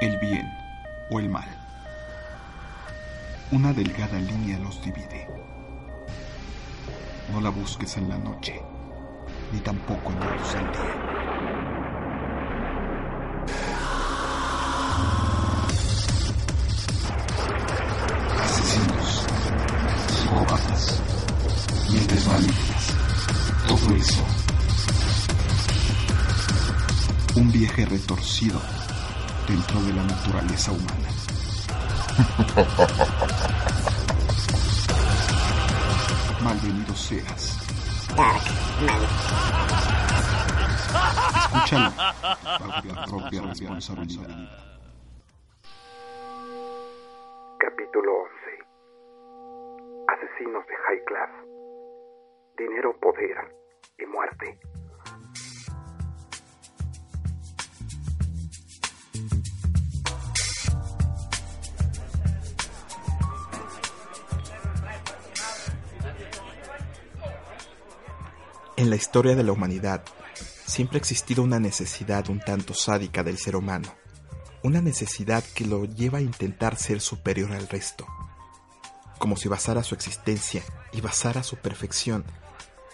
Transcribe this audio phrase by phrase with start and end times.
[0.00, 0.48] El bien
[1.10, 1.48] o el mal.
[3.50, 5.26] Una delgada línea los divide.
[7.32, 8.62] No la busques en la noche,
[9.52, 10.94] ni tampoco en la luz del día.
[18.44, 19.26] Asesinos,
[20.06, 21.02] psicópatas,
[21.92, 22.94] mentes malignas,
[23.66, 24.24] todo eso.
[27.34, 28.77] Un viaje retorcido
[29.48, 31.08] dentro de la naturaleza humana.
[36.42, 37.56] Malvenido seas.
[41.34, 41.92] Escúchalo
[43.46, 44.28] responsabilidad.
[47.58, 48.34] Capítulo 11.
[50.08, 51.30] Asesinos de High Class.
[52.58, 53.56] Dinero, poder
[53.98, 54.58] y muerte.
[68.78, 70.04] En la historia de la humanidad
[70.64, 73.92] siempre ha existido una necesidad un tanto sádica del ser humano,
[74.62, 78.06] una necesidad que lo lleva a intentar ser superior al resto,
[79.18, 80.62] como si basara su existencia
[80.92, 82.24] y basara su perfección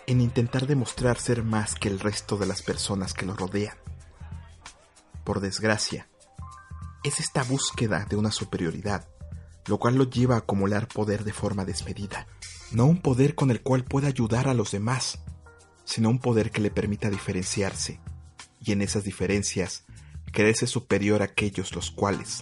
[0.07, 3.77] en intentar demostrar ser más que el resto de las personas que lo rodean.
[5.23, 6.09] Por desgracia,
[7.03, 9.07] es esta búsqueda de una superioridad,
[9.67, 12.27] lo cual lo lleva a acumular poder de forma desmedida,
[12.73, 15.19] no un poder con el cual pueda ayudar a los demás,
[15.85, 18.01] sino un poder que le permita diferenciarse,
[18.61, 19.85] y en esas diferencias
[20.35, 22.41] creerse superior a aquellos los cuales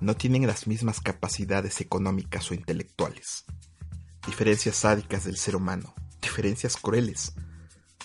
[0.00, 3.44] no tienen las mismas capacidades económicas o intelectuales.
[4.26, 7.34] Diferencias sádicas del ser humano, diferencias crueles,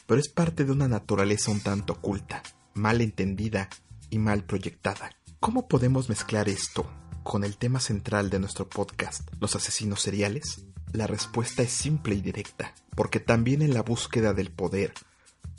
[0.05, 3.69] pero es parte de una naturaleza un tanto oculta, mal entendida
[4.09, 5.11] y mal proyectada.
[5.39, 6.91] ¿Cómo podemos mezclar esto
[7.23, 10.65] con el tema central de nuestro podcast, los asesinos seriales?
[10.91, 14.93] La respuesta es simple y directa, porque también en la búsqueda del poder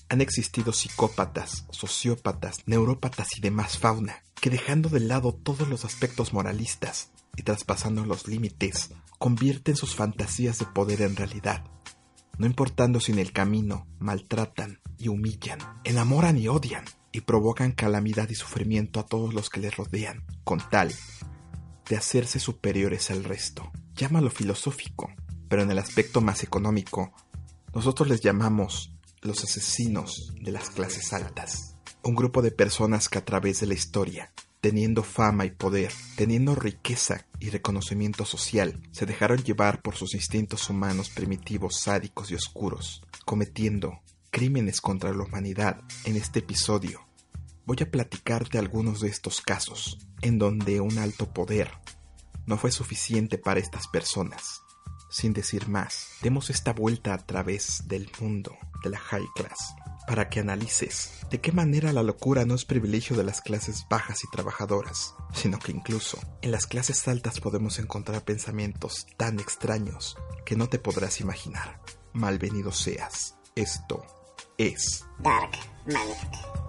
[0.08, 6.32] han existido psicópatas, sociópatas, neurópatas y demás fauna, que dejando de lado todos los aspectos
[6.32, 11.64] moralistas y traspasando los límites, convierten sus fantasías de poder en realidad,
[12.38, 18.28] no importando si en el camino maltratan y humillan, enamoran y odian, y provocan calamidad
[18.30, 20.92] y sufrimiento a todos los que les rodean, con tal
[21.88, 23.70] de hacerse superiores al resto.
[24.00, 25.12] Llámalo filosófico,
[25.50, 27.12] pero en el aspecto más económico,
[27.74, 31.76] nosotros les llamamos los asesinos de las clases altas.
[32.02, 36.54] Un grupo de personas que a través de la historia, teniendo fama y poder, teniendo
[36.54, 43.02] riqueza y reconocimiento social, se dejaron llevar por sus instintos humanos primitivos, sádicos y oscuros,
[43.26, 44.00] cometiendo
[44.30, 45.82] crímenes contra la humanidad.
[46.04, 47.06] En este episodio
[47.66, 51.70] voy a platicarte algunos de estos casos, en donde un alto poder
[52.46, 54.62] no fue suficiente para estas personas
[55.10, 59.74] sin decir más, demos esta vuelta a través del mundo de la high class
[60.06, 64.24] para que analices de qué manera la locura no es privilegio de las clases bajas
[64.24, 70.56] y trabajadoras, sino que incluso en las clases altas podemos encontrar pensamientos tan extraños que
[70.56, 71.80] no te podrás imaginar.
[72.12, 73.36] Malvenido seas.
[73.56, 74.04] Esto
[74.58, 75.50] es Dark
[75.86, 76.60] Maniac.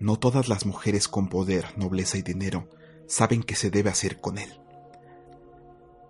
[0.00, 2.68] No todas las mujeres con poder, nobleza y dinero
[3.06, 4.58] saben qué se debe hacer con él.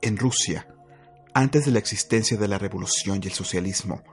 [0.00, 0.68] En Rusia,
[1.34, 4.04] antes de la existencia de la revolución y el socialismo,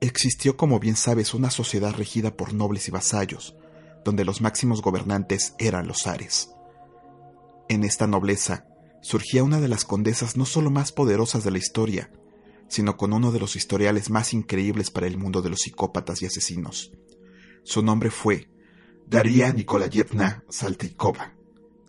[0.00, 3.56] existió, como bien sabes, una sociedad regida por nobles y vasallos,
[4.04, 6.50] donde los máximos gobernantes eran los zares.
[7.68, 8.64] En esta nobleza
[9.02, 12.10] surgía una de las condesas no solo más poderosas de la historia,
[12.68, 16.26] sino con uno de los historiales más increíbles para el mundo de los psicópatas y
[16.26, 16.92] asesinos.
[17.64, 18.48] Su nombre fue
[19.10, 21.32] Daria Nikolayevna Saltykova,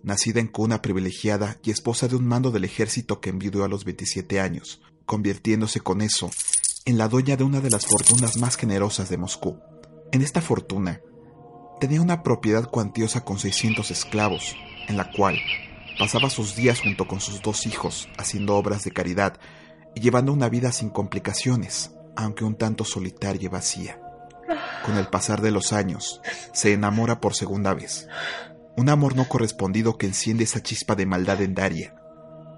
[0.02, 3.86] nacida en cuna privilegiada y esposa de un mando del ejército que envidió a los
[3.86, 6.32] 27 años, convirtiéndose con eso
[6.84, 9.60] en la dueña de una de las fortunas más generosas de Moscú.
[10.12, 11.02] En esta fortuna,
[11.80, 14.56] tenía una propiedad cuantiosa con 600 esclavos,
[14.88, 15.38] en la cual
[16.00, 19.40] pasaba sus días junto con sus dos hijos, haciendo obras de caridad
[19.94, 24.01] y llevando una vida sin complicaciones, aunque un tanto solitaria y vacía.
[24.86, 26.22] Con el pasar de los años,
[26.54, 28.08] se enamora por segunda vez.
[28.78, 31.96] Un amor no correspondido que enciende esa chispa de maldad en Daria,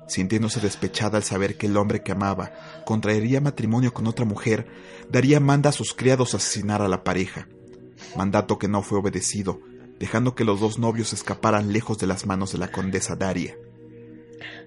[0.08, 2.52] sintiéndose despechada al saber que el hombre que amaba
[2.86, 4.68] contraería matrimonio con otra mujer,
[5.10, 7.48] daría manda a sus criados asesinar a la pareja,
[8.16, 9.60] mandato que no fue obedecido,
[10.00, 13.56] dejando que los dos novios escaparan lejos de las manos de la condesa Daria.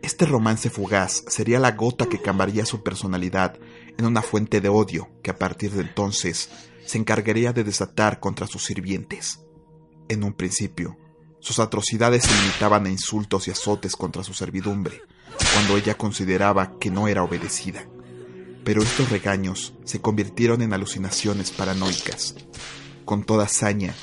[0.03, 3.59] Este romance fugaz sería la gota que cambiaría su personalidad
[3.99, 6.51] en una fuente de odio que a partir de entonces
[6.87, 9.41] se encargaría de desatar contra sus sirvientes.
[10.09, 10.97] En un principio,
[11.41, 15.03] sus atrocidades se limitaban a insultos y azotes contra su servidumbre,
[15.53, 17.87] cuando ella consideraba que no era obedecida.
[18.65, 22.35] Pero estos regaños se convirtieron en alucinaciones paranoicas.
[23.05, 23.95] Con toda saña,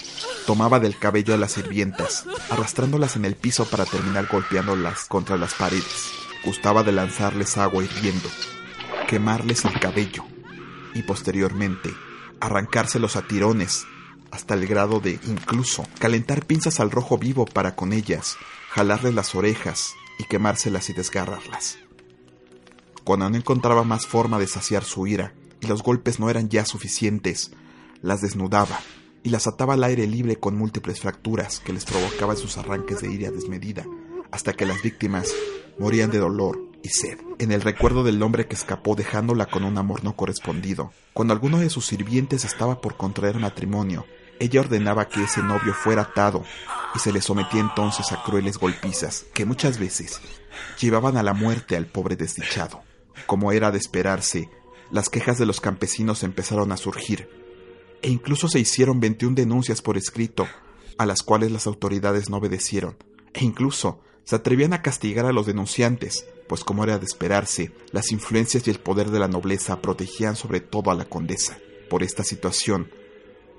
[0.45, 5.53] tomaba del cabello a las sirvientas, arrastrándolas en el piso para terminar golpeándolas contra las
[5.53, 6.11] paredes.
[6.45, 8.29] Gustaba de lanzarles agua hirviendo,
[9.07, 10.23] quemarles el cabello
[10.93, 11.89] y posteriormente
[12.43, 13.85] arrancárselos a tirones
[14.29, 18.35] hasta el grado de incluso calentar pinzas al rojo vivo para con ellas
[18.69, 21.77] jalarles las orejas y quemárselas y desgarrarlas.
[23.05, 26.65] Cuando no encontraba más forma de saciar su ira y los golpes no eran ya
[26.65, 27.51] suficientes,
[28.01, 28.77] las desnudaba
[29.23, 33.09] y las ataba al aire libre con múltiples fracturas que les provocaban sus arranques de
[33.09, 33.85] ira desmedida,
[34.31, 35.31] hasta que las víctimas
[35.79, 37.17] morían de dolor y sed.
[37.39, 41.59] En el recuerdo del hombre que escapó dejándola con un amor no correspondido, cuando alguno
[41.59, 44.05] de sus sirvientes estaba por contraer matrimonio,
[44.39, 46.43] ella ordenaba que ese novio fuera atado
[46.93, 50.21] y se le sometía entonces a crueles golpizas que muchas veces
[50.79, 52.83] llevaban a la muerte al pobre desdichado.
[53.25, 54.49] Como era de esperarse,
[54.91, 57.29] las quejas de los campesinos empezaron a surgir
[58.03, 60.45] e incluso se hicieron 21 denuncias por escrito,
[60.97, 62.97] a las cuales las autoridades no obedecieron,
[63.33, 68.11] e incluso se atrevían a castigar a los denunciantes, pues como era de esperarse, las
[68.11, 71.57] influencias y el poder de la nobleza protegían sobre todo a la condesa.
[71.89, 72.89] Por esta situación,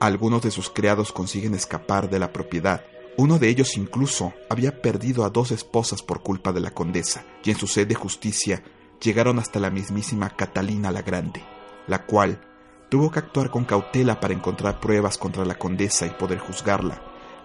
[0.00, 2.84] algunos de sus criados consiguen escapar de la propiedad.
[3.16, 7.50] Uno de ellos incluso había perdido a dos esposas por culpa de la condesa, y
[7.50, 8.62] en su sed de justicia
[9.00, 11.42] llegaron hasta la mismísima Catalina la Grande,
[11.86, 12.40] la cual
[12.88, 17.02] tuvo que actuar con cautela para encontrar pruebas contra la condesa y poder juzgarla,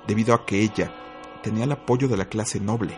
[0.08, 0.94] debido a que ella
[1.44, 2.98] tenía el apoyo de la clase noble,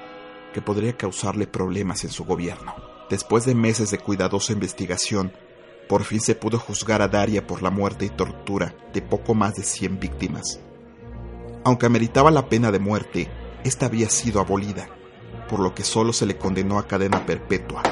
[0.52, 2.76] que podría causarle problemas en su gobierno.
[3.10, 5.34] Después de meses de cuidadosa investigación,
[5.88, 9.56] por fin se pudo juzgar a Daria por la muerte y tortura de poco más
[9.56, 10.60] de 100 víctimas.
[11.64, 13.30] Aunque ameritaba la pena de muerte,
[13.64, 14.88] esta había sido abolida,
[15.50, 17.84] por lo que solo se le condenó a cadena perpetua.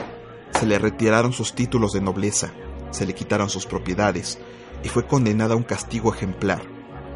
[0.51, 2.51] Se le retiraron sus títulos de nobleza,
[2.91, 4.39] se le quitaron sus propiedades
[4.83, 6.61] y fue condenada a un castigo ejemplar,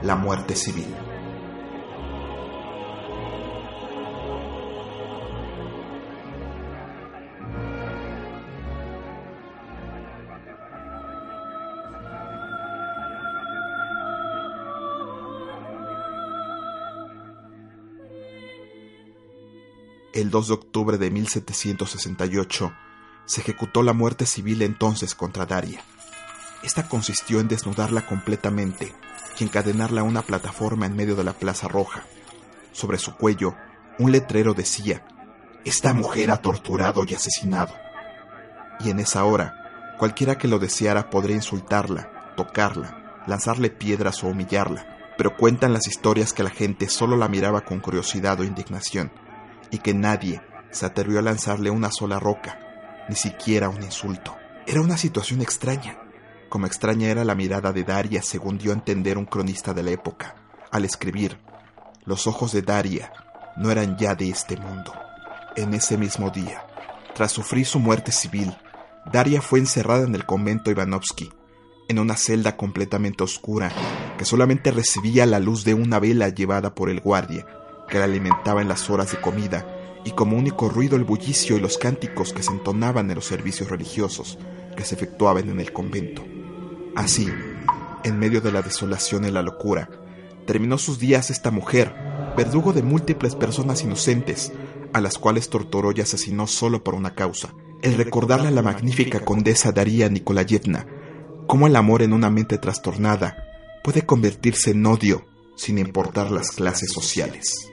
[0.01, 0.93] la muerte civil.
[20.13, 22.71] El 2 de octubre de 1768
[23.25, 25.81] se ejecutó la muerte civil entonces contra Daria.
[26.61, 28.93] Esta consistió en desnudarla completamente
[29.39, 32.03] y encadenarla a una plataforma en medio de la Plaza Roja.
[32.73, 33.55] Sobre su cuello,
[33.97, 35.03] un letrero decía,
[35.65, 37.73] Esta mujer ha torturado y asesinado.
[38.81, 45.15] Y en esa hora, cualquiera que lo deseara podría insultarla, tocarla, lanzarle piedras o humillarla,
[45.17, 49.11] pero cuentan las historias que la gente solo la miraba con curiosidad o indignación
[49.73, 50.39] y que nadie
[50.69, 52.59] se atrevió a lanzarle una sola roca,
[53.09, 54.37] ni siquiera un insulto.
[54.67, 55.97] Era una situación extraña,
[56.47, 59.89] como extraña era la mirada de Daria según dio a entender un cronista de la
[59.89, 60.35] época,
[60.71, 61.39] al escribir,
[62.05, 63.11] los ojos de Daria
[63.57, 64.93] no eran ya de este mundo.
[65.55, 66.63] En ese mismo día,
[67.15, 68.55] tras sufrir su muerte civil,
[69.11, 71.31] Daria fue encerrada en el convento Ivanovsky,
[71.89, 73.71] en una celda completamente oscura
[74.19, 77.45] que solamente recibía la luz de una vela llevada por el guardia
[77.93, 79.67] que la alimentaba en las horas de comida,
[80.03, 83.69] y como único ruido el bullicio y los cánticos que se entonaban en los servicios
[83.69, 84.39] religiosos
[84.75, 86.23] que se efectuaban en el convento.
[86.95, 87.29] Así,
[88.03, 89.91] en medio de la desolación y la locura,
[90.47, 91.93] terminó sus días esta mujer,
[92.35, 94.51] verdugo de múltiples personas inocentes,
[94.91, 99.19] a las cuales torturó y asesinó solo por una causa, el recordarle a la magnífica
[99.19, 100.87] condesa Daría Nikolayevna
[101.45, 103.37] cómo el amor en una mente trastornada
[103.83, 107.69] puede convertirse en odio sin importar las clases sociales.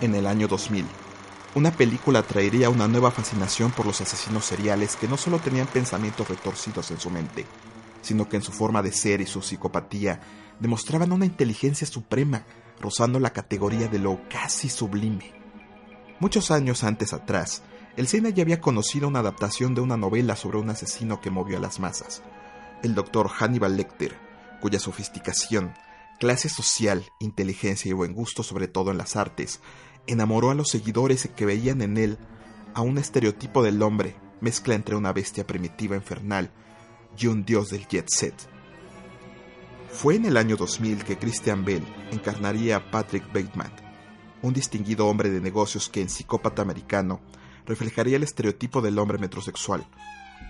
[0.00, 0.86] En el año 2000,
[1.54, 6.26] una película traería una nueva fascinación por los asesinos seriales que no solo tenían pensamientos
[6.26, 7.44] retorcidos en su mente,
[8.00, 10.20] sino que en su forma de ser y su psicopatía
[10.58, 12.46] demostraban una inteligencia suprema,
[12.80, 15.34] rozando la categoría de lo casi sublime.
[16.18, 17.62] Muchos años antes atrás,
[17.98, 21.58] el cine ya había conocido una adaptación de una novela sobre un asesino que movió
[21.58, 22.22] a las masas,
[22.82, 24.16] el doctor Hannibal Lecter,
[24.62, 25.74] cuya sofisticación,
[26.20, 29.60] clase social, inteligencia y buen gusto sobre todo en las artes,
[30.06, 32.18] enamoró a los seguidores que veían en él
[32.74, 36.50] a un estereotipo del hombre, mezcla entre una bestia primitiva infernal
[37.18, 38.34] y un dios del jet set.
[39.92, 43.72] Fue en el año 2000 que Christian Bell encarnaría a Patrick Bateman,
[44.42, 47.20] un distinguido hombre de negocios que en Psicópata Americano
[47.66, 49.86] reflejaría el estereotipo del hombre metrosexual,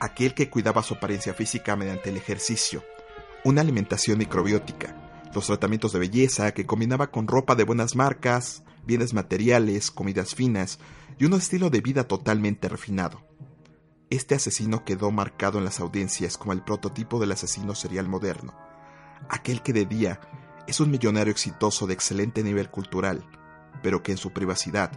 [0.00, 2.84] aquel que cuidaba su apariencia física mediante el ejercicio,
[3.44, 4.94] una alimentación microbiótica,
[5.34, 10.80] los tratamientos de belleza que combinaba con ropa de buenas marcas, bienes materiales, comidas finas
[11.16, 13.24] y un estilo de vida totalmente refinado.
[14.10, 18.52] Este asesino quedó marcado en las audiencias como el prototipo del asesino serial moderno,
[19.28, 20.18] aquel que de día
[20.66, 23.24] es un millonario exitoso de excelente nivel cultural,
[23.80, 24.90] pero que en su privacidad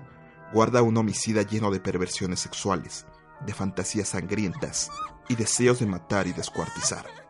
[0.52, 3.06] guarda un homicida lleno de perversiones sexuales,
[3.46, 4.90] de fantasías sangrientas
[5.30, 7.23] y deseos de matar y descuartizar.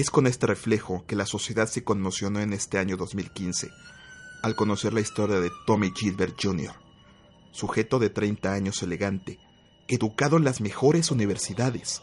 [0.00, 3.68] Es con este reflejo que la sociedad se conmocionó en este año 2015
[4.42, 6.72] al conocer la historia de Tommy Gilbert Jr.,
[7.50, 9.38] sujeto de 30 años elegante,
[9.88, 12.00] educado en las mejores universidades,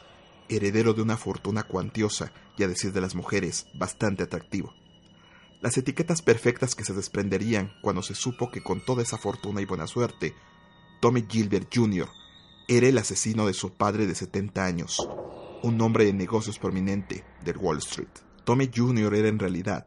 [0.48, 4.76] heredero de una fortuna cuantiosa y a decir de las mujeres, bastante atractivo.
[5.60, 9.66] Las etiquetas perfectas que se desprenderían cuando se supo que con toda esa fortuna y
[9.66, 10.36] buena suerte,
[11.02, 12.10] Tommy Gilbert Jr.
[12.68, 15.00] era el asesino de su padre de 70 años,
[15.64, 18.10] un hombre de negocios prominente de Wall Street.
[18.44, 19.14] Tommy Jr.
[19.16, 19.86] era en realidad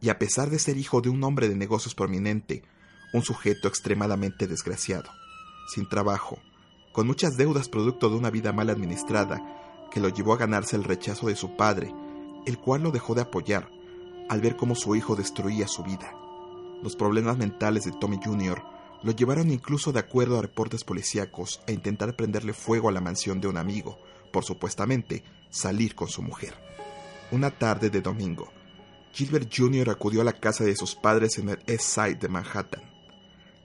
[0.00, 2.64] y a pesar de ser hijo de un hombre de negocios prominente,
[3.12, 5.10] un sujeto extremadamente desgraciado,
[5.72, 6.38] sin trabajo,
[6.92, 9.40] con muchas deudas producto de una vida mal administrada,
[9.92, 11.94] que lo llevó a ganarse el rechazo de su padre,
[12.46, 13.70] el cual lo dejó de apoyar
[14.28, 16.12] al ver cómo su hijo destruía su vida.
[16.82, 18.60] Los problemas mentales de Tommy Jr.
[19.02, 23.40] lo llevaron incluso de acuerdo a reportes policíacos a intentar prenderle fuego a la mansión
[23.40, 23.98] de un amigo,
[24.32, 26.54] por supuestamente salir con su mujer.
[27.30, 28.52] Una tarde de domingo,
[29.12, 29.90] Gilbert Jr.
[29.90, 32.82] acudió a la casa de sus padres en el East Side de Manhattan.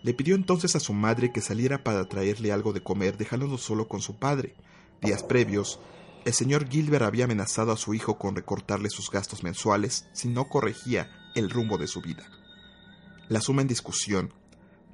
[0.03, 3.87] Le pidió entonces a su madre que saliera para traerle algo de comer, dejándolo solo
[3.87, 4.55] con su padre.
[5.01, 5.79] Días previos,
[6.25, 10.49] el señor Gilbert había amenazado a su hijo con recortarle sus gastos mensuales si no
[10.49, 12.25] corregía el rumbo de su vida.
[13.29, 14.33] La suma en discusión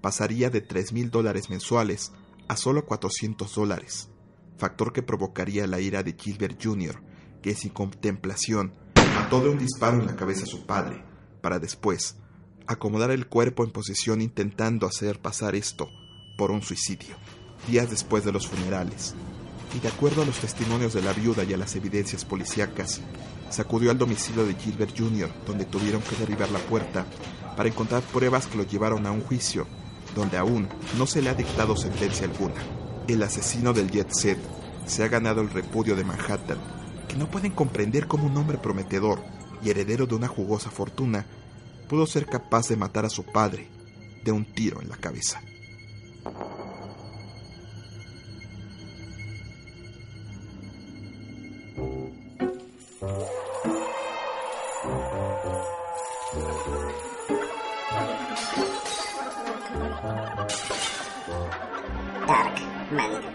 [0.03, 2.12] pasaría de tres mil dólares mensuales
[2.50, 4.10] a solo 400 dólares,
[4.57, 7.01] factor que provocaría la ira de Gilbert Jr.,
[7.41, 8.74] que sin contemplación
[9.15, 11.05] mató de un disparo en la cabeza a su padre,
[11.39, 12.17] para después
[12.67, 15.89] acomodar el cuerpo en posición intentando hacer pasar esto
[16.38, 17.15] por un suicidio,
[17.69, 19.15] días después de los funerales.
[19.74, 23.00] Y de acuerdo a los testimonios de la viuda y a las evidencias policíacas,
[23.50, 27.05] sacudió al domicilio de Gilbert Jr., donde tuvieron que derribar la puerta
[27.55, 29.65] para encontrar pruebas que lo llevaron a un juicio,
[30.15, 30.67] donde aún
[30.98, 32.62] no se le ha dictado sentencia alguna.
[33.08, 34.39] El asesino del jet set
[34.86, 36.58] se ha ganado el repudio de Manhattan,
[37.08, 39.24] que no pueden comprender cómo un hombre prometedor
[39.63, 41.25] y heredero de una jugosa fortuna
[41.88, 43.67] pudo ser capaz de matar a su padre
[44.24, 45.41] de un tiro en la cabeza.
[62.93, 63.32] movement.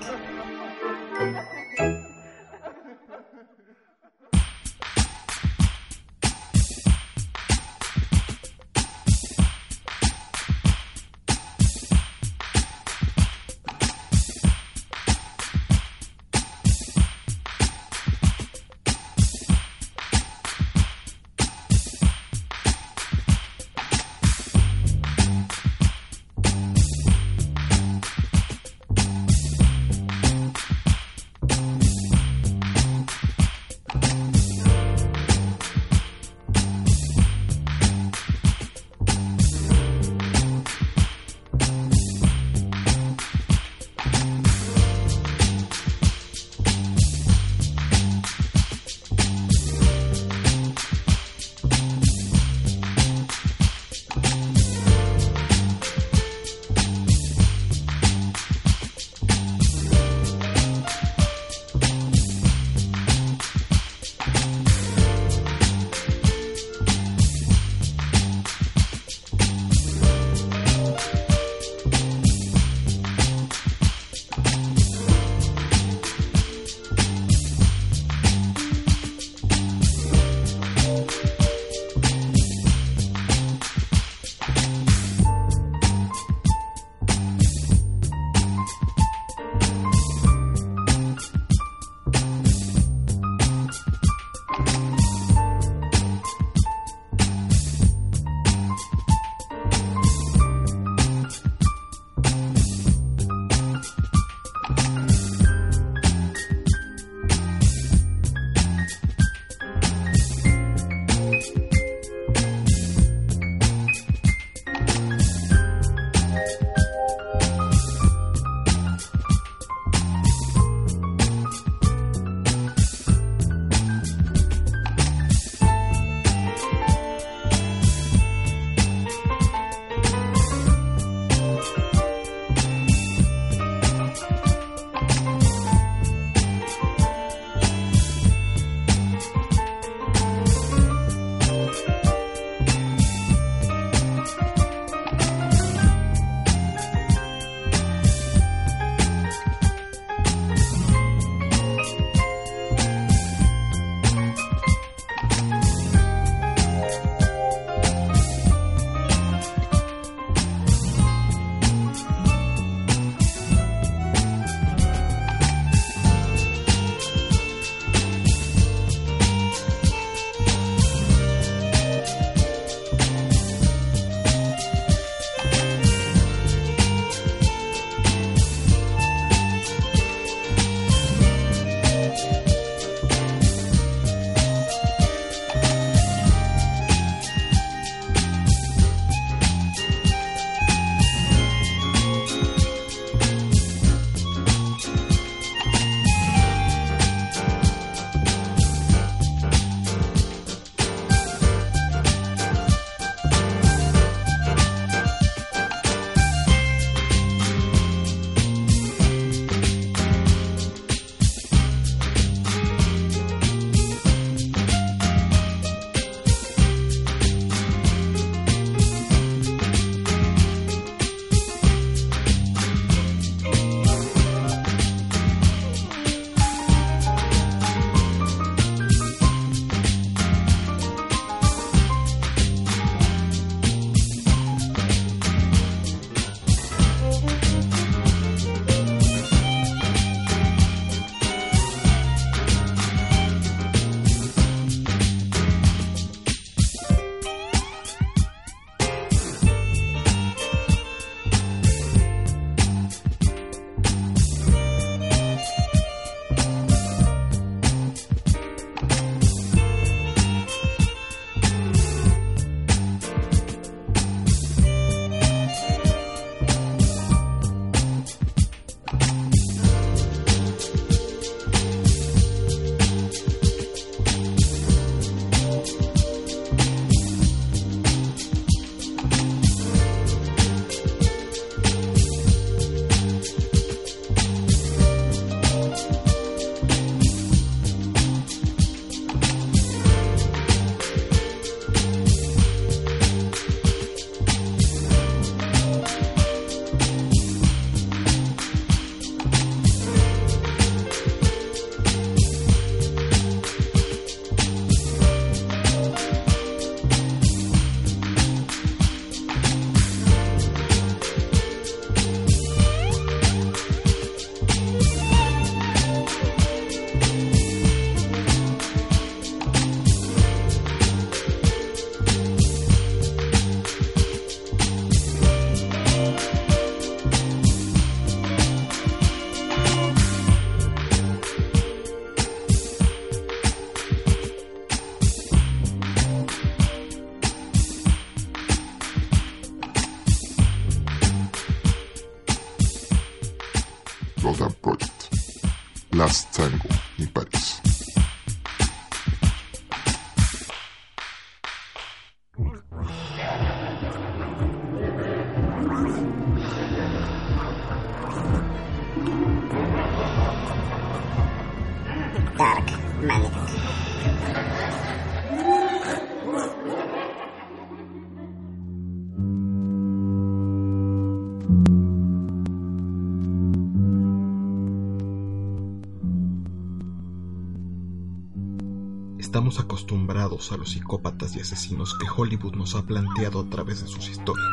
[379.89, 384.07] Acostumbrados a los psicópatas y asesinos que Hollywood nos ha planteado a través de sus
[384.07, 384.47] historias.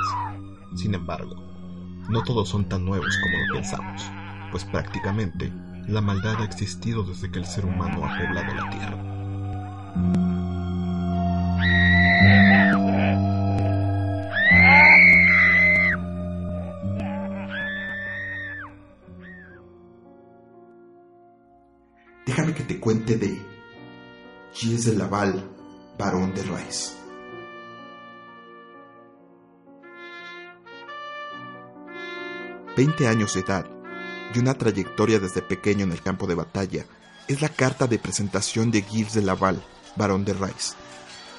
[0.77, 1.35] Sin embargo,
[2.07, 4.01] no todos son tan nuevos como lo pensamos,
[4.49, 5.51] pues prácticamente
[5.89, 9.11] la maldad ha existido desde que el ser humano ha poblado la Tierra.
[22.25, 23.54] Déjame que te cuente de
[24.57, 25.43] Gilles de Laval,
[25.99, 26.93] barón de Rice.
[32.77, 33.65] Veinte años de edad
[34.33, 36.85] y una trayectoria desde pequeño en el campo de batalla
[37.27, 39.61] es la carta de presentación de Gilles de Laval,
[39.97, 40.75] barón de Rice.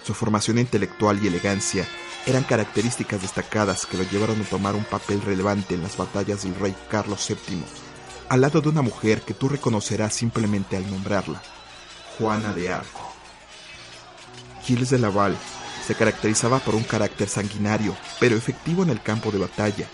[0.04, 1.86] Su formación intelectual y elegancia
[2.26, 6.54] eran características destacadas que lo llevaron a tomar un papel relevante en las batallas del
[6.56, 7.64] rey Carlos VII,
[8.28, 11.40] al lado de una mujer que tú reconocerás simplemente al nombrarla,
[12.18, 13.12] Juana de Arco.
[14.62, 15.36] Gilles de Laval
[15.86, 19.86] se caracterizaba por un carácter sanguinario, pero efectivo en el campo de batalla.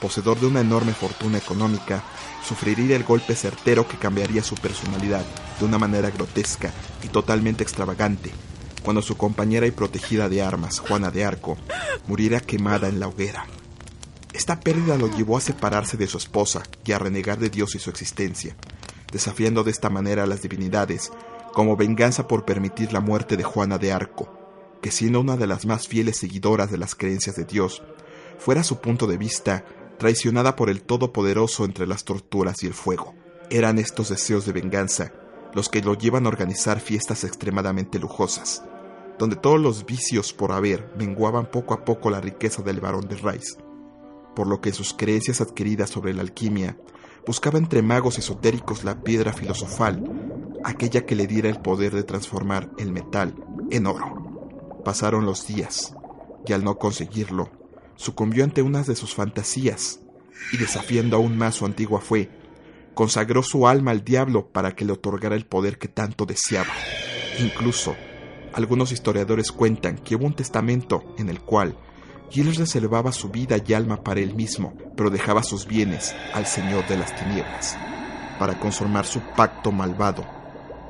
[0.00, 2.02] Poseedor de una enorme fortuna económica,
[2.46, 5.24] sufriría el golpe certero que cambiaría su personalidad
[5.58, 6.70] de una manera grotesca
[7.02, 8.30] y totalmente extravagante,
[8.82, 11.56] cuando su compañera y protegida de armas, Juana de Arco,
[12.06, 13.46] muriera quemada en la hoguera.
[14.34, 17.78] Esta pérdida lo llevó a separarse de su esposa y a renegar de Dios y
[17.78, 18.54] su existencia,
[19.10, 21.10] desafiando de esta manera a las divinidades
[21.54, 24.28] como venganza por permitir la muerte de Juana de Arco,
[24.82, 27.82] que siendo una de las más fieles seguidoras de las creencias de Dios,
[28.38, 29.64] fuera su punto de vista
[29.96, 33.14] traicionada por el Todopoderoso entre las torturas y el fuego.
[33.50, 35.12] Eran estos deseos de venganza
[35.54, 38.64] los que lo llevan a organizar fiestas extremadamente lujosas,
[39.18, 43.14] donde todos los vicios por haber menguaban poco a poco la riqueza del barón de
[43.14, 43.56] Rice,
[44.34, 46.76] por lo que sus creencias adquiridas sobre la alquimia
[47.26, 50.04] buscaba entre magos esotéricos la piedra filosofal,
[50.64, 53.34] aquella que le diera el poder de transformar el metal
[53.70, 54.82] en oro.
[54.84, 55.94] Pasaron los días,
[56.46, 57.50] y al no conseguirlo,
[57.96, 60.00] sucumbió ante unas de sus fantasías,
[60.52, 62.30] y desafiando aún más su antigua fe,
[62.94, 66.72] consagró su alma al diablo para que le otorgara el poder que tanto deseaba.
[67.40, 67.96] Incluso,
[68.52, 71.76] algunos historiadores cuentan que hubo un testamento en el cual
[72.34, 76.84] Gilles reservaba su vida y alma para él mismo, pero dejaba sus bienes al Señor
[76.88, 77.78] de las Tinieblas,
[78.40, 80.26] para consumar su pacto malvado,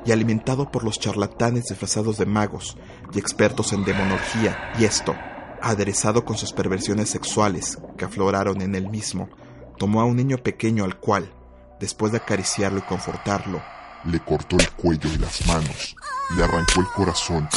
[0.07, 2.77] y alimentado por los charlatanes disfrazados de magos
[3.13, 5.15] y expertos en demonología, y esto,
[5.61, 9.29] aderezado con sus perversiones sexuales que afloraron en él mismo,
[9.77, 11.31] tomó a un niño pequeño al cual,
[11.79, 13.61] después de acariciarlo y confortarlo,
[14.05, 15.95] Le cortó el cuello y las manos,
[16.35, 17.47] le arrancó el corazón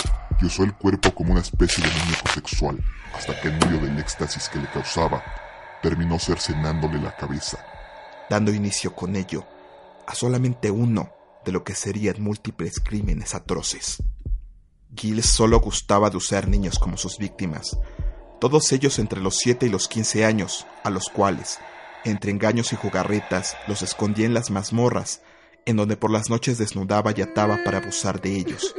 [0.40, 2.83] y usó el cuerpo como una especie de muñeco sexual,
[3.14, 5.22] hasta que en medio del éxtasis que le causaba,
[5.83, 7.59] terminó cercenándole la cabeza.
[8.31, 9.46] dando inicio con ello
[10.07, 11.11] a solamente uno
[11.46, 14.03] de lo que serían múltiples crímenes atroces.
[14.94, 17.79] Giles solo gustaba de usar niños como sus víctimas,
[18.40, 21.59] todos ellos entre los 7 y los 15 años, a los cuales,
[22.05, 25.22] entre engaños y jugarretas, los escondía en las mazmorras,
[25.66, 28.74] en donde por las noches desnudaba y ataba para abusar de ellos.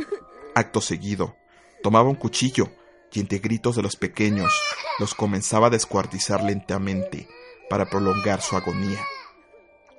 [0.56, 1.36] Acto seguido,
[1.82, 2.70] tomaba un cuchillo
[3.12, 4.54] y entre gritos de los pequeños
[5.00, 7.28] los comenzaba a descuartizar lentamente
[7.70, 9.00] para prolongar su agonía.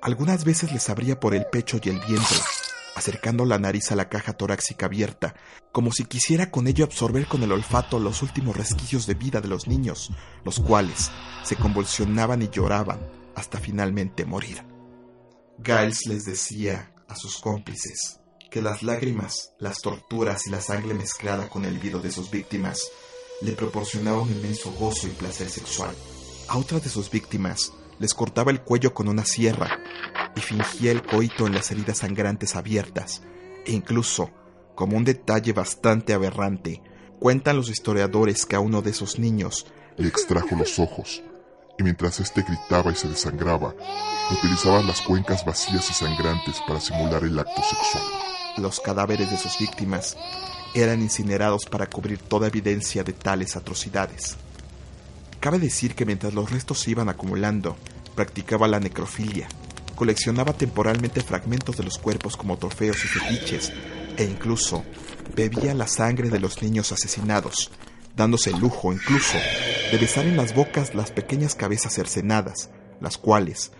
[0.01, 2.37] Algunas veces les abría por el pecho y el vientre,
[2.95, 5.35] acercando la nariz a la caja torácica abierta,
[5.71, 9.47] como si quisiera con ello absorber con el olfato los últimos resquicios de vida de
[9.47, 10.11] los niños,
[10.43, 11.11] los cuales
[11.43, 12.99] se convulsionaban y lloraban
[13.35, 14.63] hasta finalmente morir.
[15.63, 18.20] Giles les decía a sus cómplices
[18.51, 22.91] que las lágrimas, las torturas y la sangre mezclada con el vido de sus víctimas
[23.41, 25.95] le proporcionaban un inmenso gozo y placer sexual.
[26.49, 29.79] A otras de sus víctimas les cortaba el cuello con una sierra
[30.35, 33.21] y fingía el coito en las heridas sangrantes abiertas,
[33.65, 34.29] e incluso,
[34.75, 36.83] como un detalle bastante aberrante,
[37.21, 41.23] cuentan los historiadores que a uno de esos niños Le extrajo los ojos,
[41.79, 43.73] y mientras éste gritaba y se desangraba,
[44.29, 48.30] utilizaba las cuencas vacías y sangrantes para simular el acto sexual.
[48.57, 50.17] Los cadáveres de sus víctimas
[50.73, 54.37] eran incinerados para cubrir toda evidencia de tales atrocidades.
[55.39, 57.75] Cabe decir que mientras los restos se iban acumulando,
[58.15, 59.47] practicaba la necrofilia,
[59.95, 63.73] coleccionaba temporalmente fragmentos de los cuerpos como trofeos y fetiches,
[64.17, 64.83] e incluso
[65.35, 67.71] bebía la sangre de los niños asesinados,
[68.15, 69.37] dándose el lujo incluso
[69.91, 73.71] de besar en las bocas las pequeñas cabezas cercenadas, las cuales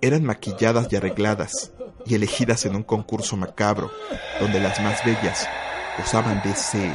[0.00, 1.72] eran maquilladas y arregladas
[2.06, 3.90] y elegidas en un concurso macabro,
[4.40, 5.48] donde las más bellas
[5.98, 6.92] gozaban de ese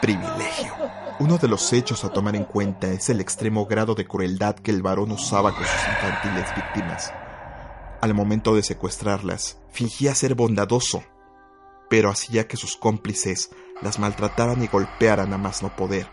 [0.00, 0.74] privilegio.
[1.18, 4.70] Uno de los hechos a tomar en cuenta es el extremo grado de crueldad que
[4.70, 7.12] el varón usaba con sus infantiles víctimas.
[8.00, 11.04] Al momento de secuestrarlas, fingía ser bondadoso,
[11.88, 16.08] pero hacía que sus cómplices las maltrataran y golpearan a más no poder.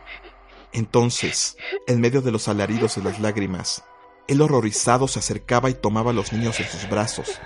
[0.71, 1.57] Entonces,
[1.87, 3.83] en medio de los alaridos y las lágrimas,
[4.27, 7.39] él horrorizado se acercaba y tomaba a los niños en sus brazos,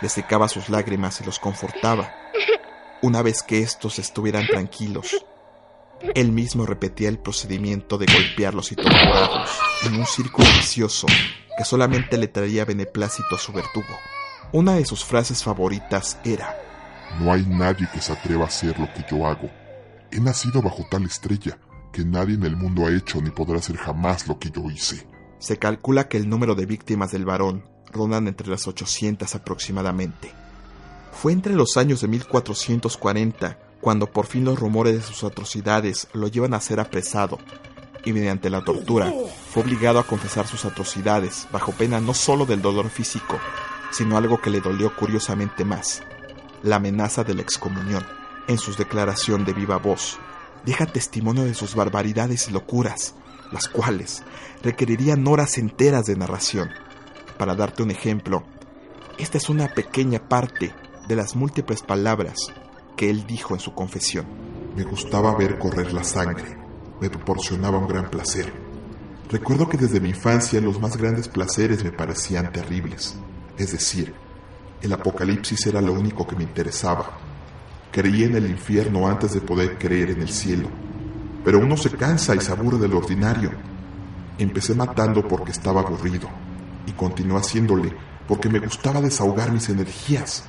[0.00, 2.14] les secaba sus lágrimas y los confortaba.
[3.02, 5.24] Una vez que estos estuvieran tranquilos,
[6.14, 9.50] él mismo repetía el procedimiento de golpearlos y torturarlos
[9.84, 11.06] en un círculo vicioso
[11.56, 13.96] que solamente le traía beneplácito a su verdugo.
[14.52, 16.56] Una de sus frases favoritas era,
[17.18, 19.50] No hay nadie que se atreva a hacer lo que yo hago.
[20.10, 21.58] He nacido bajo tal estrella
[21.92, 25.06] que nadie en el mundo ha hecho ni podrá hacer jamás lo que yo hice.
[25.38, 30.32] Se calcula que el número de víctimas del varón rondan entre las 800 aproximadamente.
[31.12, 36.28] Fue entre los años de 1440 cuando por fin los rumores de sus atrocidades lo
[36.28, 37.38] llevan a ser apresado
[38.04, 39.12] y mediante la tortura
[39.52, 43.38] fue obligado a confesar sus atrocidades bajo pena no solo del dolor físico,
[43.90, 46.02] sino algo que le dolió curiosamente más,
[46.62, 48.06] la amenaza de la excomunión.
[48.48, 50.18] En sus declaración de viva voz,
[50.64, 53.14] deja testimonio de sus barbaridades y locuras,
[53.52, 54.22] las cuales
[54.62, 56.70] requerirían horas enteras de narración.
[57.40, 58.44] Para darte un ejemplo,
[59.16, 60.74] esta es una pequeña parte
[61.08, 62.52] de las múltiples palabras
[62.98, 64.26] que él dijo en su confesión.
[64.76, 66.58] Me gustaba ver correr la sangre,
[67.00, 68.52] me proporcionaba un gran placer.
[69.30, 73.16] Recuerdo que desde mi infancia los más grandes placeres me parecían terribles,
[73.56, 74.12] es decir,
[74.82, 77.20] el apocalipsis era lo único que me interesaba.
[77.90, 80.68] Creí en el infierno antes de poder creer en el cielo,
[81.42, 83.50] pero uno se cansa y se aburre del ordinario.
[84.36, 86.28] Empecé matando porque estaba aburrido
[86.86, 87.94] y continué haciéndole
[88.26, 90.44] porque me gustaba desahogar mis energías.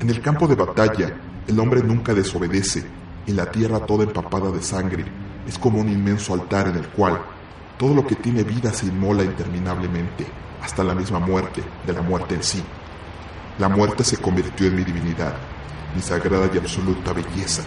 [0.00, 1.12] En el campo de batalla,
[1.46, 2.84] el hombre nunca desobedece
[3.26, 5.04] y la tierra toda empapada de sangre
[5.46, 7.20] es como un inmenso altar en el cual
[7.78, 10.26] todo lo que tiene vida se inmola interminablemente,
[10.62, 12.62] hasta la misma muerte de la muerte en sí.
[13.58, 15.34] La muerte se convirtió en mi divinidad,
[15.94, 17.64] mi sagrada y absoluta belleza.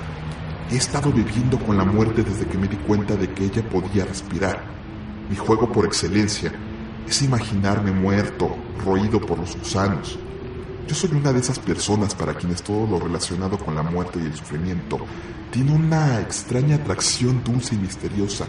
[0.72, 4.06] He estado viviendo con la muerte desde que me di cuenta de que ella podía
[4.06, 4.64] respirar.
[5.30, 6.54] Mi juego por excelencia
[7.08, 10.18] es imaginarme muerto, roído por los gusanos.
[10.88, 14.26] Yo soy una de esas personas para quienes todo lo relacionado con la muerte y
[14.26, 15.00] el sufrimiento
[15.52, 18.46] tiene una extraña atracción dulce y misteriosa,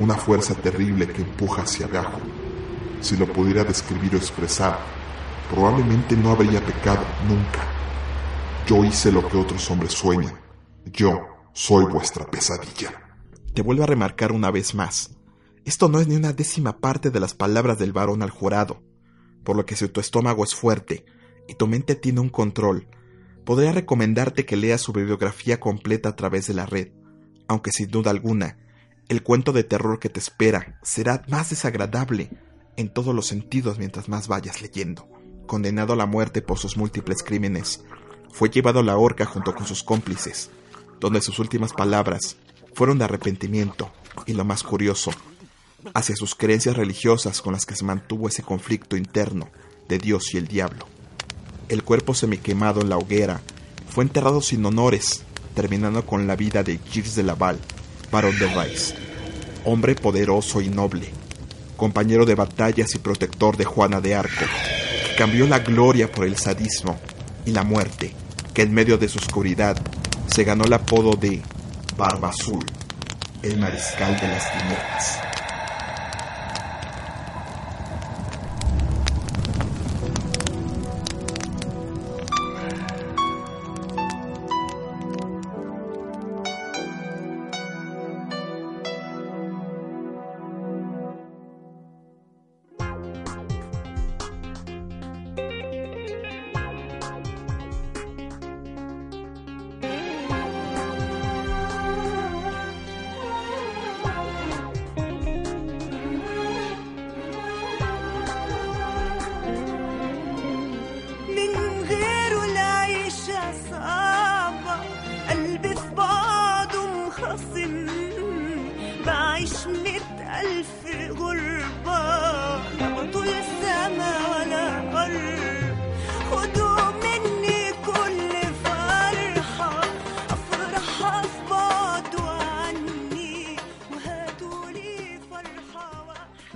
[0.00, 2.18] una fuerza terrible que empuja hacia abajo.
[3.00, 4.78] Si lo pudiera describir o expresar,
[5.50, 7.60] probablemente no habría pecado nunca.
[8.66, 10.34] Yo hice lo que otros hombres sueñan.
[10.86, 11.20] Yo
[11.52, 12.92] soy vuestra pesadilla.
[13.54, 15.10] Te vuelvo a remarcar una vez más.
[15.64, 18.82] Esto no es ni una décima parte de las palabras del varón al jurado,
[19.44, 21.06] por lo que si tu estómago es fuerte
[21.48, 22.86] y tu mente tiene un control,
[23.44, 26.92] podría recomendarte que leas su bibliografía completa a través de la red,
[27.48, 28.58] aunque sin duda alguna,
[29.08, 32.30] el cuento de terror que te espera será más desagradable
[32.76, 35.08] en todos los sentidos mientras más vayas leyendo.
[35.46, 37.84] Condenado a la muerte por sus múltiples crímenes,
[38.32, 40.50] fue llevado a la horca junto con sus cómplices,
[41.00, 42.36] donde sus últimas palabras
[42.74, 43.90] fueron de arrepentimiento
[44.26, 45.10] y lo más curioso,
[45.92, 49.48] hacia sus creencias religiosas con las que se mantuvo ese conflicto interno
[49.88, 50.86] de Dios y el diablo.
[51.68, 53.40] El cuerpo semiquemado en la hoguera
[53.88, 55.22] fue enterrado sin honores,
[55.54, 57.58] terminando con la vida de Gilles de Laval,
[58.10, 58.94] barón de Rice,
[59.64, 61.08] hombre poderoso y noble,
[61.76, 64.44] compañero de batallas y protector de Juana de Arco,
[65.08, 66.98] que cambió la gloria por el sadismo
[67.46, 68.14] y la muerte,
[68.52, 69.76] que en medio de su oscuridad
[70.26, 71.42] se ganó el apodo de
[71.96, 72.64] Barba Azul,
[73.42, 75.33] el mariscal de las tinieblas.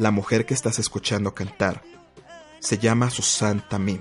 [0.09, 1.83] La mujer que estás escuchando cantar
[2.61, 4.01] se llama Susan Tamim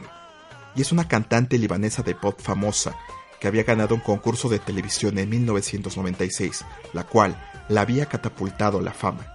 [0.74, 2.96] y es una cantante libanesa de pop famosa
[3.41, 7.36] que había ganado un concurso de televisión en 1996, la cual
[7.67, 9.28] la había catapultado a la fama.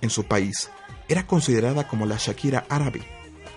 [0.00, 0.70] En su país,
[1.08, 3.02] era considerada como la Shakira árabe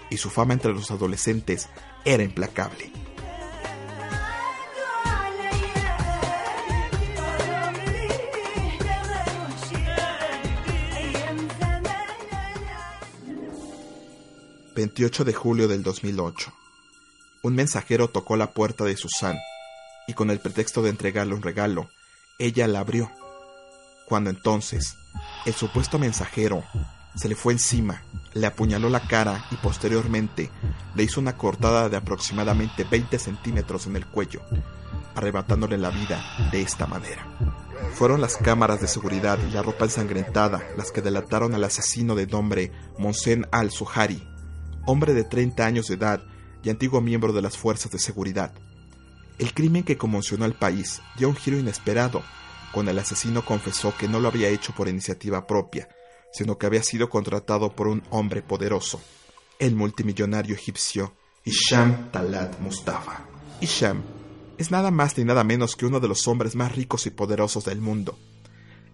[0.09, 1.69] y su fama entre los adolescentes
[2.03, 2.91] era implacable.
[14.83, 16.53] ...28 de julio del 2008...
[17.41, 19.37] ...un mensajero tocó la puerta de Susan...
[20.07, 21.89] ...y con el pretexto de entregarle un regalo...
[22.37, 23.09] ...ella la abrió...
[24.07, 24.97] ...cuando entonces...
[25.45, 26.65] ...el supuesto mensajero
[27.15, 28.01] se le fue encima,
[28.33, 30.49] le apuñaló la cara y posteriormente
[30.95, 34.41] le hizo una cortada de aproximadamente 20 centímetros en el cuello,
[35.15, 37.25] arrebatándole la vida de esta manera.
[37.93, 42.25] Fueron las cámaras de seguridad y la ropa ensangrentada las que delataron al asesino de
[42.25, 44.27] nombre Monsen al-Suhari,
[44.85, 46.23] hombre de 30 años de edad
[46.63, 48.53] y antiguo miembro de las fuerzas de seguridad.
[49.37, 52.23] El crimen que conmocionó al país dio un giro inesperado,
[52.71, 55.87] cuando el asesino confesó que no lo había hecho por iniciativa propia,
[56.31, 59.01] sino que había sido contratado por un hombre poderoso,
[59.59, 61.13] el multimillonario egipcio
[61.45, 63.25] Hisham Talat Mustafa.
[63.59, 64.01] Hisham
[64.57, 67.65] es nada más ni nada menos que uno de los hombres más ricos y poderosos
[67.65, 68.17] del mundo.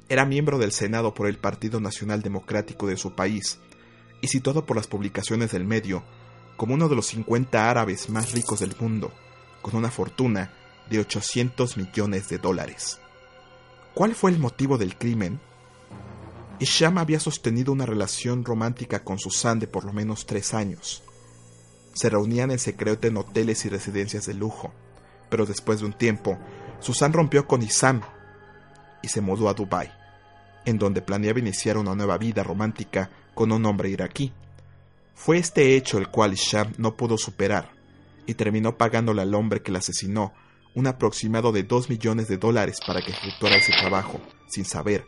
[0.09, 3.59] Era miembro del Senado por el Partido Nacional Democrático de su país,
[4.21, 6.03] y situado por las publicaciones del medio
[6.59, 9.13] como uno de los 50 árabes más ricos del mundo,
[9.61, 10.51] con una fortuna
[10.89, 12.99] de 800 millones de dólares.
[13.93, 15.39] ¿Cuál fue el motivo del crimen?
[16.59, 21.01] Isham había sostenido una relación romántica con Susan de por lo menos tres años.
[21.93, 24.73] Se reunían en secreto en hoteles y residencias de lujo,
[25.29, 26.37] pero después de un tiempo,
[26.81, 28.01] Susan rompió con Isam
[29.01, 29.89] y se mudó a Dubái,
[30.65, 34.33] en donde planeaba iniciar una nueva vida romántica con un hombre iraquí.
[35.15, 37.71] Fue este hecho el cual Isham no pudo superar
[38.25, 40.33] y terminó pagándole al hombre que la asesinó
[40.75, 45.05] un aproximado de dos millones de dólares para que efectuara ese trabajo, sin saber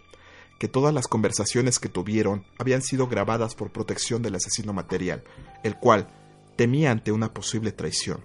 [0.59, 5.25] que todas las conversaciones que tuvieron habían sido grabadas por protección del asesino material,
[5.63, 6.07] el cual
[6.55, 8.23] temía ante una posible traición.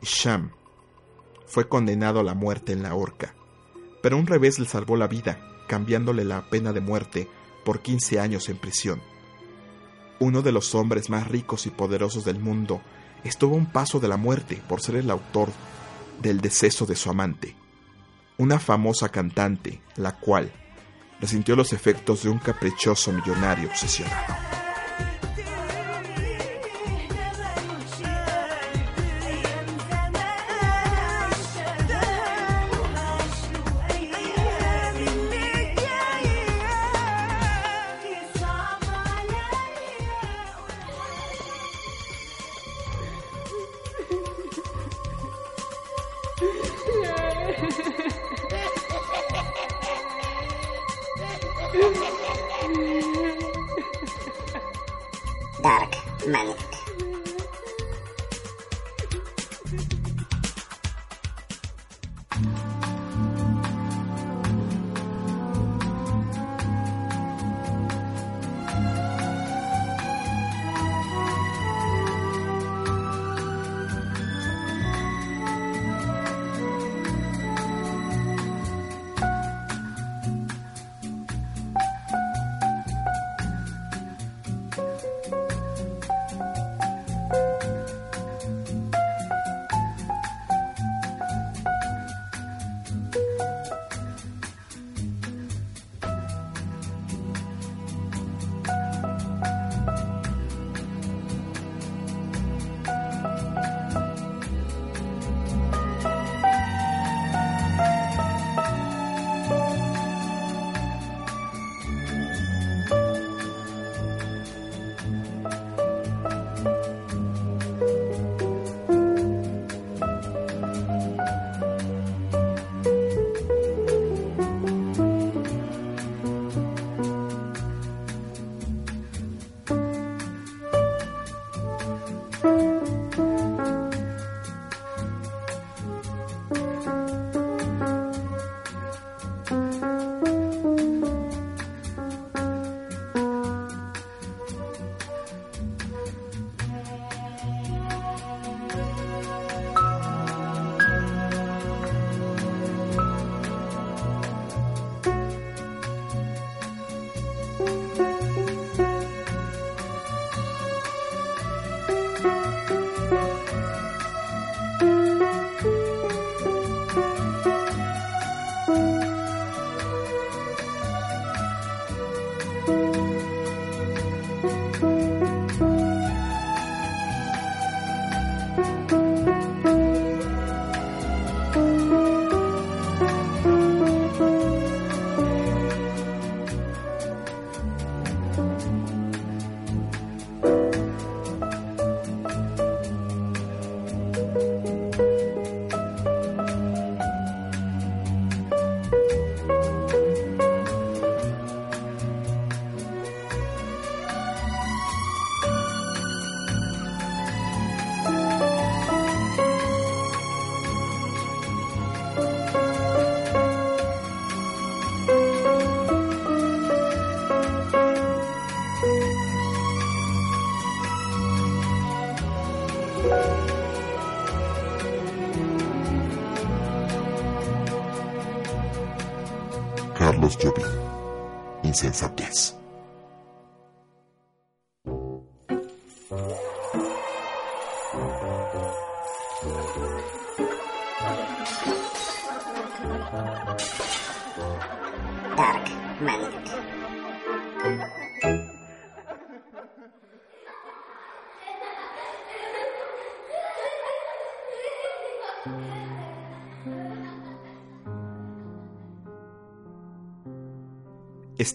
[0.00, 0.52] Isham
[1.44, 3.34] fue condenado a la muerte en la horca,
[4.00, 7.28] pero un revés le salvó la vida, cambiándole la pena de muerte
[7.64, 9.00] por 15 años en prisión.
[10.18, 12.80] Uno de los hombres más ricos y poderosos del mundo
[13.24, 15.50] estuvo a un paso de la muerte por ser el autor
[16.20, 17.56] del deceso de su amante
[18.42, 20.50] una famosa cantante, la cual
[21.20, 24.61] resintió los efectos de un caprichoso millonario obsesionado.
[55.62, 55.94] Dark
[56.26, 56.81] Magnetic.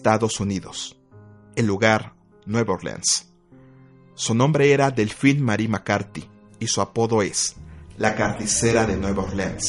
[0.08, 0.96] Estados Unidos.
[1.54, 2.14] El lugar,
[2.46, 3.28] Nueva Orleans.
[4.14, 6.26] Su nombre era Delphine Marie McCarthy
[6.58, 7.56] y su apodo es
[7.98, 9.68] la carnicera de Nueva Orleans.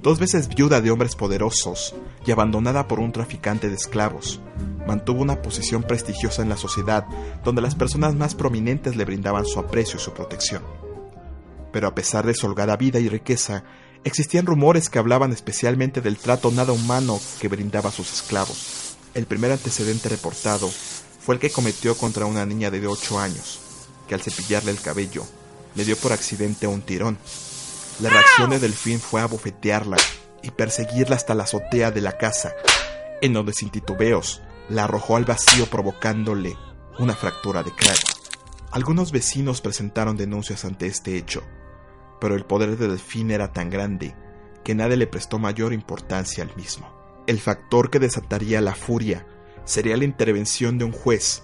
[0.00, 4.40] Dos veces viuda de hombres poderosos y abandonada por un traficante de esclavos,
[4.86, 7.04] mantuvo una posición prestigiosa en la sociedad
[7.42, 10.62] donde las personas más prominentes le brindaban su aprecio y su protección.
[11.72, 13.64] Pero a pesar de su holgada vida y riqueza,
[14.04, 18.83] existían rumores que hablaban especialmente del trato nada humano que brindaba a sus esclavos.
[19.14, 23.60] El primer antecedente reportado fue el que cometió contra una niña de 8 años,
[24.08, 25.24] que al cepillarle el cabello
[25.76, 27.16] le dio por accidente un tirón.
[28.00, 29.96] La reacción de Delfín fue abofetearla
[30.42, 32.52] y perseguirla hasta la azotea de la casa,
[33.22, 36.56] en donde sin titubeos la arrojó al vacío provocándole
[36.98, 38.02] una fractura de cráneo.
[38.72, 41.44] Algunos vecinos presentaron denuncias ante este hecho,
[42.20, 44.16] pero el poder de Delfín era tan grande
[44.64, 46.93] que nadie le prestó mayor importancia al mismo.
[47.26, 49.26] El factor que desataría la furia
[49.64, 51.42] sería la intervención de un juez,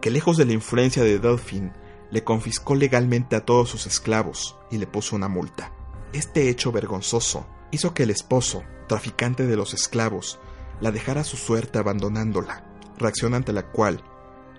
[0.00, 1.72] que lejos de la influencia de Delfín,
[2.10, 5.72] le confiscó legalmente a todos sus esclavos y le puso una multa.
[6.12, 10.38] Este hecho vergonzoso hizo que el esposo, traficante de los esclavos,
[10.80, 12.64] la dejara su suerte abandonándola,
[12.98, 14.02] reacción ante la cual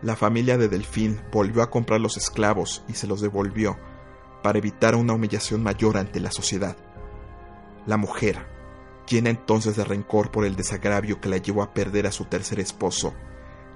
[0.02, 3.78] la familia de Delfín volvió a comprar los esclavos y se los devolvió
[4.42, 6.76] para evitar una humillación mayor ante la sociedad.
[7.86, 8.53] La mujer,
[9.08, 12.60] llena entonces de rencor por el desagravio que la llevó a perder a su tercer
[12.60, 13.14] esposo,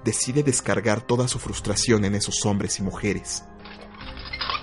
[0.03, 3.43] decide descargar toda su frustración en esos hombres y mujeres.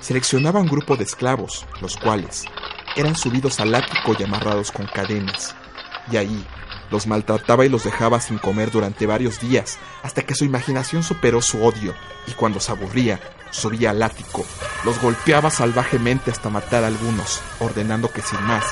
[0.01, 2.45] Seleccionaba un grupo de esclavos, los cuales
[2.97, 5.55] eran subidos al ático y amarrados con cadenas,
[6.11, 6.47] y ahí
[6.91, 11.43] los maltrataba y los dejaba sin comer durante varios días, hasta que su imaginación superó
[11.43, 11.95] su odio,
[12.27, 14.45] y cuando se aburría, subía al ático,
[14.85, 18.65] los golpeaba salvajemente hasta matar a algunos, ordenando que sin más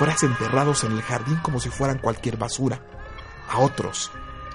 [0.00, 2.80] fueras enterrados en el jardín como si fueran cualquier basura.
[3.50, 4.10] A otros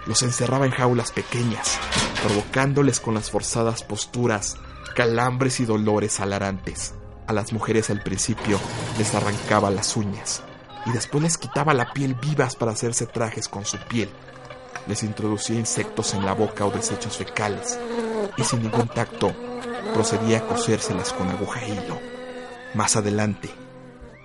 [0.08, 1.78] los encerraba en jaulas pequeñas,
[2.24, 4.58] provocándoles con las forzadas posturas
[4.96, 6.96] calambres y dolores alarantes.
[7.28, 8.60] A las mujeres al principio
[8.98, 10.42] les arrancaba las uñas
[10.88, 14.10] y después les quitaba la piel vivas para hacerse trajes con su piel.
[14.88, 17.80] Les introducía insectos en la boca o desechos fecales
[18.36, 19.32] y sin ningún tacto
[19.94, 22.00] procedía a cosérselas con aguja e hilo.
[22.74, 23.52] Más adelante,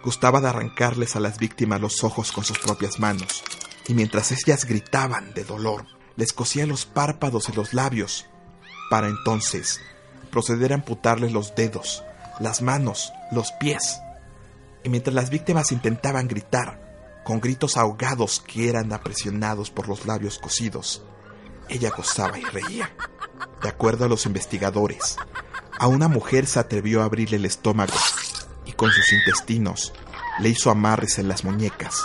[0.05, 3.43] gustaba de arrancarles a las víctimas los ojos con sus propias manos
[3.91, 5.85] y mientras ellas gritaban de dolor,
[6.17, 8.27] les cosía los párpados y los labios,
[8.89, 9.81] para entonces
[10.31, 12.05] proceder a amputarles los dedos,
[12.39, 14.01] las manos, los pies.
[14.85, 20.39] Y mientras las víctimas intentaban gritar, con gritos ahogados que eran apresionados por los labios
[20.39, 21.03] cosidos,
[21.69, 22.91] ella gozaba y reía.
[23.63, 25.17] De acuerdo a los investigadores,
[25.79, 27.95] a una mujer se atrevió a abrirle el estómago
[28.81, 29.93] con sus intestinos
[30.39, 32.03] le hizo amarres en las muñecas,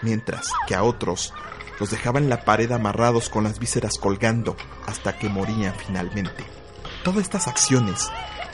[0.00, 1.34] mientras que a otros
[1.80, 4.56] los dejaba en la pared amarrados con las vísceras colgando
[4.86, 6.44] hasta que morían finalmente.
[7.02, 8.10] Todas estas acciones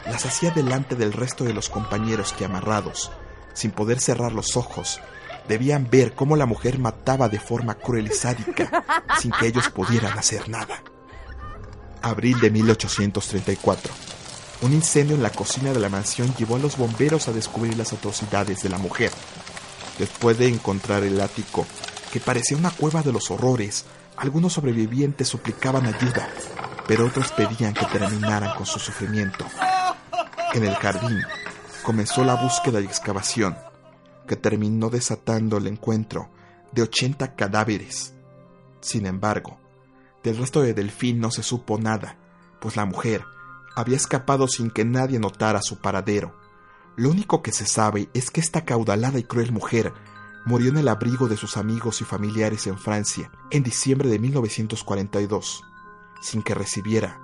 [0.06, 3.12] las hacía delante del resto de los compañeros que amarrados,
[3.52, 4.98] sin poder cerrar los ojos,
[5.46, 10.18] debían ver cómo la mujer mataba de forma cruel y sádica, sin que ellos pudieran
[10.18, 10.82] hacer nada.
[12.00, 14.09] Abril de 1834.
[14.62, 17.94] Un incendio en la cocina de la mansión llevó a los bomberos a descubrir las
[17.94, 19.10] atrocidades de la mujer.
[19.98, 21.66] Después de encontrar el ático,
[22.12, 23.86] que parecía una cueva de los horrores,
[24.18, 26.28] algunos sobrevivientes suplicaban ayuda,
[26.86, 29.46] pero otros pedían que terminaran con su sufrimiento.
[30.52, 31.22] En el jardín
[31.82, 33.56] comenzó la búsqueda y excavación,
[34.28, 36.28] que terminó desatando el encuentro
[36.72, 38.12] de 80 cadáveres.
[38.82, 39.58] Sin embargo,
[40.22, 42.18] del resto de Delfín no se supo nada,
[42.60, 43.24] pues la mujer
[43.76, 46.36] había escapado sin que nadie notara su paradero.
[46.96, 49.92] Lo único que se sabe es que esta caudalada y cruel mujer
[50.44, 55.62] murió en el abrigo de sus amigos y familiares en Francia en diciembre de 1942,
[56.20, 57.20] sin que recibiera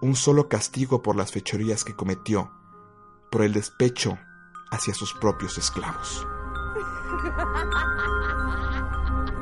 [0.00, 2.52] un solo castigo por las fechorías que cometió,
[3.30, 4.18] por el despecho
[4.70, 6.26] hacia sus propios esclavos.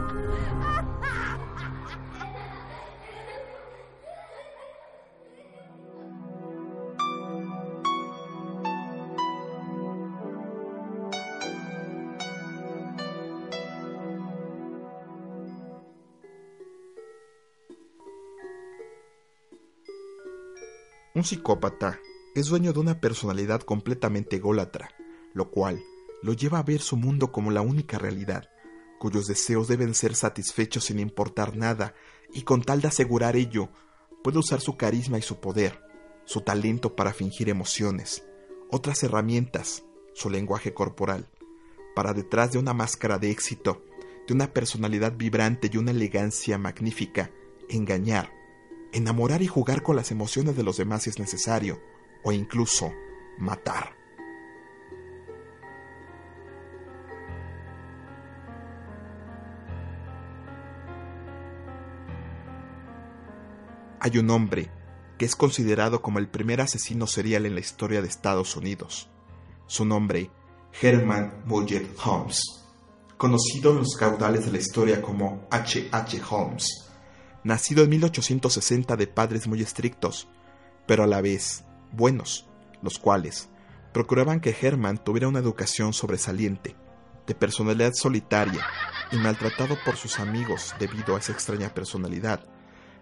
[21.17, 21.99] Un psicópata
[22.35, 24.91] es dueño de una personalidad completamente ególatra,
[25.33, 25.83] lo cual
[26.23, 28.51] lo lleva a ver su mundo como la única realidad,
[28.99, 31.95] cuyos deseos deben ser satisfechos sin importar nada,
[32.35, 33.71] y con tal de asegurar ello,
[34.23, 35.81] puede usar su carisma y su poder,
[36.27, 38.23] su talento para fingir emociones,
[38.71, 41.31] otras herramientas, su lenguaje corporal,
[41.95, 43.83] para detrás de una máscara de éxito,
[44.29, 47.31] de una personalidad vibrante y una elegancia magnífica,
[47.71, 48.36] engañar,
[48.97, 51.83] enamorar y jugar con las emociones de los demás es necesario,
[52.25, 52.95] o incluso
[53.37, 53.95] matar.
[64.01, 64.71] Hay un hombre
[65.19, 69.11] que es considerado como el primer asesino serial en la historia de Estados Unidos.
[69.67, 70.31] Su nombre,
[70.81, 72.41] Herman Mudgett Holmes,
[73.19, 75.89] conocido en los caudales de la historia como H.
[75.93, 76.23] H.
[76.31, 76.86] Holmes
[77.47, 80.27] nacido en 1860 de padres muy estrictos,
[80.85, 82.49] pero a la vez buenos,
[82.83, 83.49] los cuales
[83.93, 86.75] procuraban que Herman tuviera una educación sobresaliente,
[87.25, 88.67] de personalidad solitaria
[89.13, 92.45] y maltratado por sus amigos debido a esa extraña personalidad,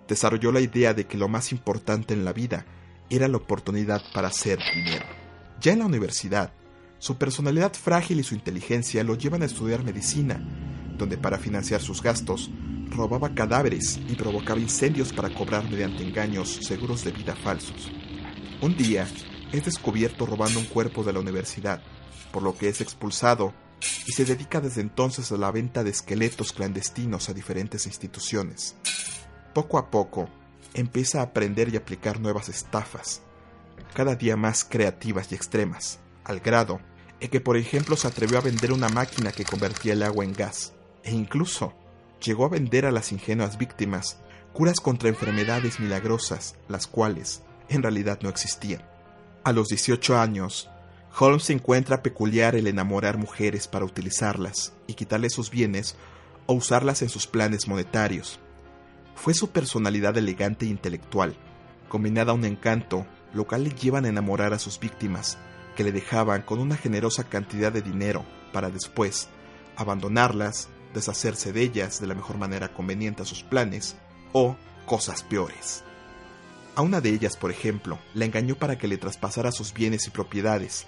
[0.06, 2.66] desarrolló la idea de que lo más importante en la vida
[3.08, 5.06] era la oportunidad para hacer dinero.
[5.58, 6.52] Ya en la universidad,
[6.98, 10.38] su personalidad frágil y su inteligencia lo llevan a estudiar medicina,
[10.98, 12.50] donde para financiar sus gastos
[12.94, 17.90] robaba cadáveres y provocaba incendios para cobrar mediante engaños seguros de vida falsos.
[18.60, 19.06] Un día
[19.52, 21.82] es descubierto robando un cuerpo de la universidad,
[22.32, 23.52] por lo que es expulsado
[24.06, 28.76] y se dedica desde entonces a la venta de esqueletos clandestinos a diferentes instituciones.
[29.52, 30.28] Poco a poco,
[30.72, 33.22] empieza a aprender y aplicar nuevas estafas,
[33.92, 36.80] cada día más creativas y extremas, al grado
[37.20, 40.32] en que, por ejemplo, se atrevió a vender una máquina que convertía el agua en
[40.32, 40.72] gas,
[41.04, 41.74] e incluso
[42.24, 44.18] llegó a vender a las ingenuas víctimas
[44.52, 48.82] curas contra enfermedades milagrosas, las cuales en realidad no existían.
[49.42, 50.70] A los 18 años,
[51.18, 55.96] Holmes encuentra peculiar el enamorar mujeres para utilizarlas y quitarles sus bienes
[56.46, 58.40] o usarlas en sus planes monetarios.
[59.14, 61.36] Fue su personalidad elegante e intelectual,
[61.88, 65.38] combinada a un encanto, lo cual le llevan a enamorar a sus víctimas,
[65.76, 69.28] que le dejaban con una generosa cantidad de dinero para después
[69.76, 73.96] abandonarlas deshacerse de ellas de la mejor manera conveniente a sus planes,
[74.32, 75.84] o cosas peores.
[76.74, 80.10] A una de ellas, por ejemplo, la engañó para que le traspasara sus bienes y
[80.10, 80.86] propiedades,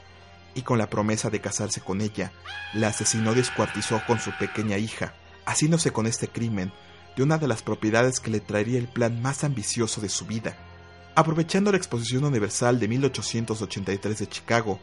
[0.54, 2.32] y con la promesa de casarse con ella,
[2.72, 6.72] la asesinó y descuartizó con su pequeña hija, haciéndose con este crimen
[7.16, 10.56] de una de las propiedades que le traería el plan más ambicioso de su vida.
[11.14, 14.80] Aprovechando la Exposición Universal de 1883 de Chicago,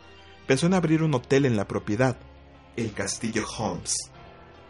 [0.48, 2.18] pensó en abrir un hotel en la propiedad,
[2.76, 4.13] el Castillo Holmes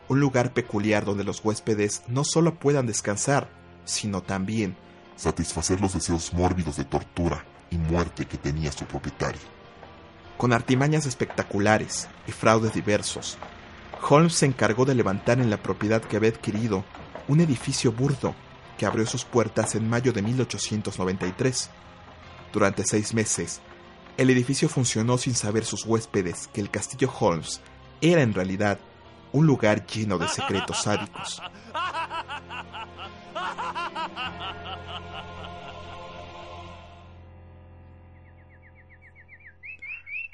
[0.09, 3.49] un lugar peculiar donde los huéspedes no solo puedan descansar,
[3.85, 4.75] sino también
[5.15, 9.41] satisfacer los deseos mórbidos de tortura y muerte que tenía su propietario.
[10.37, 13.37] Con artimañas espectaculares y fraudes diversos,
[14.09, 16.83] Holmes se encargó de levantar en la propiedad que había adquirido
[17.27, 18.35] un edificio burdo
[18.77, 21.69] que abrió sus puertas en mayo de 1893.
[22.51, 23.61] Durante seis meses,
[24.17, 27.61] el edificio funcionó sin saber sus huéspedes que el castillo Holmes
[28.01, 28.79] era en realidad
[29.33, 31.41] un lugar lleno de secretos sádicos.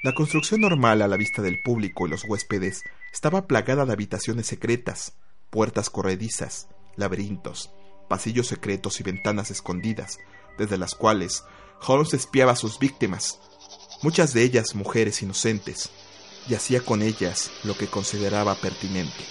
[0.02, 2.82] La construcción normal a la vista del público y los huéspedes
[3.12, 5.14] estaba plagada de habitaciones secretas,
[5.50, 7.70] puertas corredizas, laberintos,
[8.08, 10.18] pasillos secretos y ventanas escondidas,
[10.56, 11.44] desde las cuales
[11.86, 13.40] Holmes espiaba a sus víctimas,
[14.02, 15.90] muchas de ellas mujeres inocentes,
[16.48, 19.24] y hacía con ellas lo que consideraba pertinente.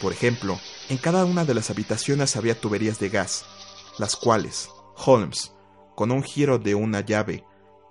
[0.00, 3.44] Por ejemplo, en cada una de las habitaciones había tuberías de gas,
[3.98, 5.52] las cuales Holmes,
[5.94, 7.44] con un giro de una llave,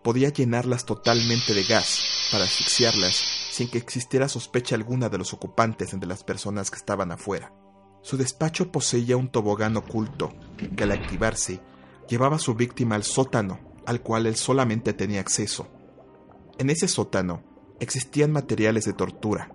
[0.03, 5.93] podía llenarlas totalmente de gas para asfixiarlas sin que existiera sospecha alguna de los ocupantes
[5.93, 7.53] entre las personas que estaban afuera.
[8.01, 10.33] Su despacho poseía un tobogán oculto
[10.75, 11.59] que al activarse
[12.07, 15.67] llevaba a su víctima al sótano al cual él solamente tenía acceso.
[16.57, 17.43] En ese sótano
[17.79, 19.51] existían materiales de tortura,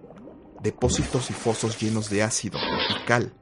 [0.62, 3.35] depósitos y fosos llenos de ácido y cal,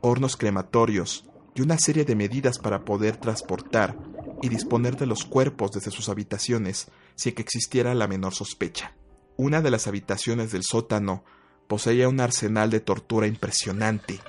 [0.00, 3.96] hornos crematorios y una serie de medidas para poder transportar
[4.42, 8.94] y disponer de los cuerpos desde sus habitaciones sin que existiera la menor sospecha.
[9.36, 11.24] Una de las habitaciones del sótano
[11.66, 14.20] poseía un arsenal de tortura impresionante,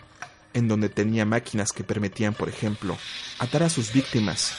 [0.53, 2.97] en donde tenía máquinas que permitían, por ejemplo,
[3.39, 4.53] atar a sus víctimas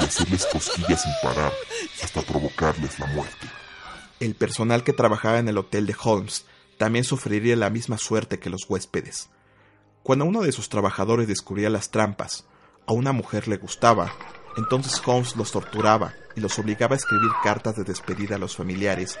[0.00, 1.52] y hacerles cosquillas sin parar
[2.02, 3.61] hasta provocarles la muerte.
[4.22, 6.46] El personal que trabajaba en el hotel de Holmes
[6.78, 9.30] también sufriría la misma suerte que los huéspedes.
[10.04, 12.44] Cuando uno de sus trabajadores descubría las trampas,
[12.86, 14.12] a una mujer le gustaba,
[14.56, 19.18] entonces Holmes los torturaba y los obligaba a escribir cartas de despedida a los familiares,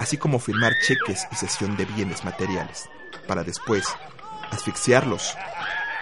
[0.00, 2.90] así como firmar cheques y cesión de bienes materiales,
[3.28, 3.84] para después
[4.50, 5.36] asfixiarlos,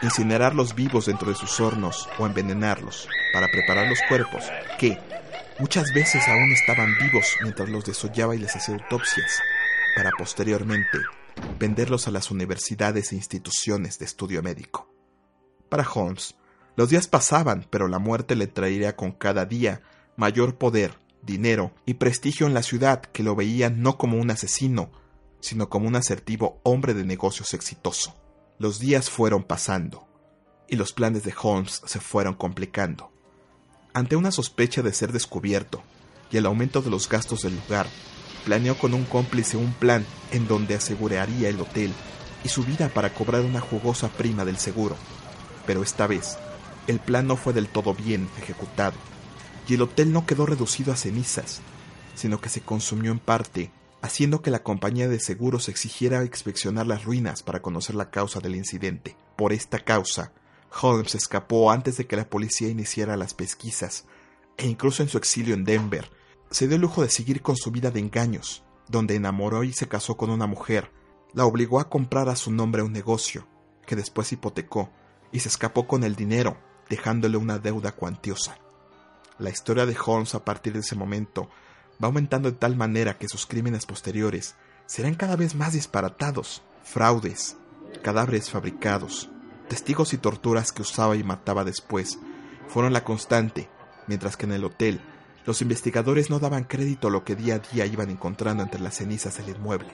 [0.01, 4.45] incinerarlos vivos dentro de sus hornos o envenenarlos para preparar los cuerpos
[4.79, 4.99] que
[5.59, 9.41] muchas veces aún estaban vivos mientras los desollaba y les hacía autopsias,
[9.97, 10.99] para posteriormente
[11.59, 14.93] venderlos a las universidades e instituciones de estudio médico.
[15.69, 16.37] Para Holmes,
[16.77, 19.83] los días pasaban, pero la muerte le traería con cada día
[20.17, 24.91] mayor poder, dinero y prestigio en la ciudad que lo veía no como un asesino,
[25.41, 28.15] sino como un asertivo hombre de negocios exitoso.
[28.59, 30.09] Los días fueron pasando,
[30.69, 33.13] y los planes de Holmes se fueron complicando.
[33.99, 35.83] Ante una sospecha de ser descubierto
[36.31, 37.89] y el aumento de los gastos del lugar,
[38.45, 41.93] planeó con un cómplice un plan en donde aseguraría el hotel
[42.45, 44.95] y su vida para cobrar una jugosa prima del seguro.
[45.67, 46.39] Pero esta vez,
[46.87, 48.95] el plan no fue del todo bien ejecutado,
[49.67, 51.61] y el hotel no quedó reducido a cenizas,
[52.15, 57.03] sino que se consumió en parte, haciendo que la compañía de seguros exigiera inspeccionar las
[57.03, 59.17] ruinas para conocer la causa del incidente.
[59.35, 60.31] Por esta causa,
[60.71, 64.07] Holmes escapó antes de que la policía iniciara las pesquisas,
[64.57, 66.11] e incluso en su exilio en Denver,
[66.51, 69.89] se dio el lujo de seguir con su vida de engaños, donde enamoró y se
[69.89, 70.91] casó con una mujer,
[71.35, 73.47] la obligó a comprar a su nombre un negocio,
[73.87, 74.91] que después hipotecó,
[75.33, 76.59] y se escapó con el dinero,
[76.89, 78.59] dejándole una deuda cuantiosa.
[79.39, 81.49] La historia de Holmes a partir de ese momento
[82.03, 84.57] va aumentando de tal manera que sus crímenes posteriores
[84.87, 87.57] serán cada vez más disparatados, fraudes,
[88.03, 89.31] cadáveres fabricados,
[89.69, 92.19] testigos y torturas que usaba y mataba después,
[92.67, 93.69] fueron la constante,
[94.07, 95.01] mientras que en el hotel
[95.47, 98.97] los investigadores no daban crédito a lo que día a día iban encontrando entre las
[98.97, 99.89] cenizas del inmueble.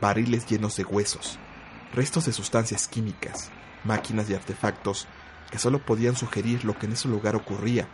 [0.00, 1.38] Barriles llenos de huesos,
[1.94, 3.50] restos de sustancias químicas,
[3.84, 5.06] máquinas y artefactos
[5.50, 7.88] que solo podían sugerir lo que en ese lugar ocurría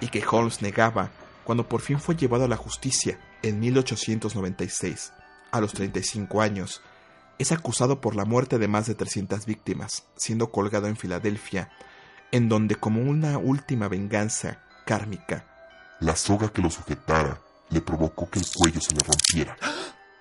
[0.00, 1.10] y que Holmes negaba
[1.44, 5.12] cuando por fin fue llevado a la justicia en 1896,
[5.52, 6.82] a los 35 años.
[7.38, 11.70] Es acusado por la muerte de más de 300 víctimas, siendo colgado en Filadelfia,
[12.32, 15.44] en donde como una última venganza kármica,
[16.00, 19.56] la soga que lo sujetara le provocó que el cuello se le rompiera,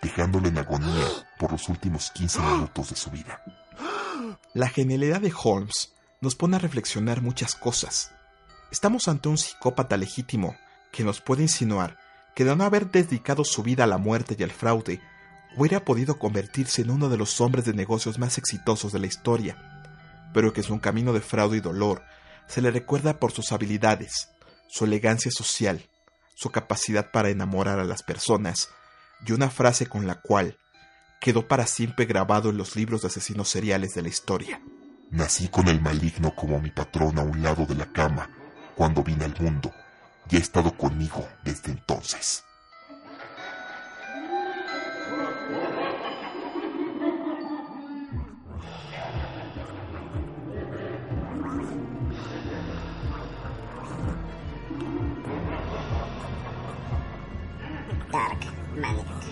[0.02, 1.06] dejándolo en agonía
[1.38, 3.42] por los últimos 15 minutos de su vida.
[4.54, 8.12] La genialidad de Holmes nos pone a reflexionar muchas cosas.
[8.72, 10.56] Estamos ante un psicópata legítimo
[10.92, 11.98] que nos puede insinuar
[12.36, 15.02] que de no haber dedicado su vida a la muerte y al fraude,
[15.56, 19.58] hubiera podido convertirse en uno de los hombres de negocios más exitosos de la historia,
[20.34, 22.04] pero que su camino de fraude y dolor
[22.48, 24.30] se le recuerda por sus habilidades,
[24.68, 25.90] su elegancia social,
[26.36, 28.70] su capacidad para enamorar a las personas
[29.26, 30.58] y una frase con la cual
[31.22, 34.62] quedó para siempre grabado en los libros de asesinos seriales de la historia.
[35.12, 38.30] Nací con el maligno como mi patrón a un lado de la cama
[38.76, 39.72] cuando vine al mundo
[40.30, 42.44] y ha estado conmigo desde entonces.
[58.16, 58.46] Dark
[58.76, 59.26] Maniac.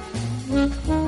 [0.50, 0.99] Thank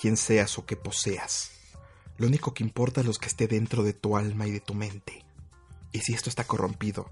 [0.00, 1.50] quién seas o qué poseas.
[2.16, 4.74] Lo único que importa es lo que esté dentro de tu alma y de tu
[4.74, 5.24] mente.
[5.92, 7.10] Y si esto está corrompido,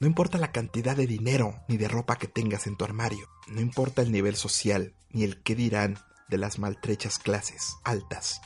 [0.00, 3.60] no importa la cantidad de dinero ni de ropa que tengas en tu armario, no
[3.60, 5.98] importa el nivel social ni el qué dirán
[6.28, 8.40] de las maltrechas clases altas,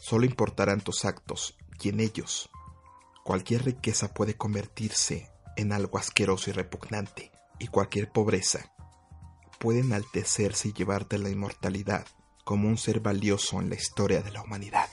[0.00, 2.50] solo importarán tus actos y en ellos
[3.24, 8.72] cualquier riqueza puede convertirse en algo asqueroso y repugnante, y cualquier pobreza
[9.58, 12.06] puede enaltecerse y llevarte a la inmortalidad
[12.48, 14.88] como un ser valioso en la historia de la humanidad.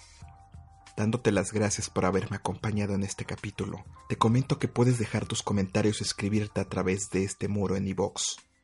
[0.97, 5.41] Dándote las gracias por haberme acompañado en este capítulo, te comento que puedes dejar tus
[5.41, 8.21] comentarios y escribirte a través de este muro en iVoox.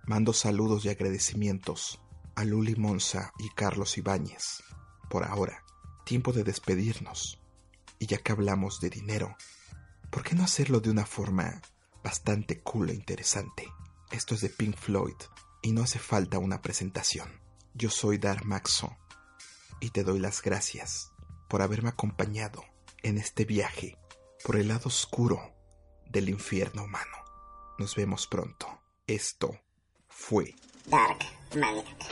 [0.07, 2.01] Mando saludos y agradecimientos
[2.37, 4.62] a Luli Monza y Carlos Ibáñez.
[5.11, 5.65] Por ahora,
[6.05, 7.41] tiempo de despedirnos.
[7.99, 9.37] Y ya que hablamos de dinero,
[10.11, 11.61] ¿por qué no hacerlo de una forma
[12.05, 13.73] bastante cool e interesante?
[14.13, 15.17] Esto es de Pink Floyd
[15.63, 17.41] y no hace falta una presentación.
[17.73, 18.97] Yo soy Dar Maxo
[19.81, 21.11] y te doy las gracias
[21.49, 22.63] por haberme acompañado
[23.03, 23.99] en este viaje
[24.45, 25.41] por el lado oscuro
[26.07, 27.17] del infierno humano.
[27.79, 28.69] Nos vemos pronto.
[29.07, 29.59] Esto
[30.09, 30.55] fue
[30.87, 31.19] Dark
[31.57, 32.05] Maniac.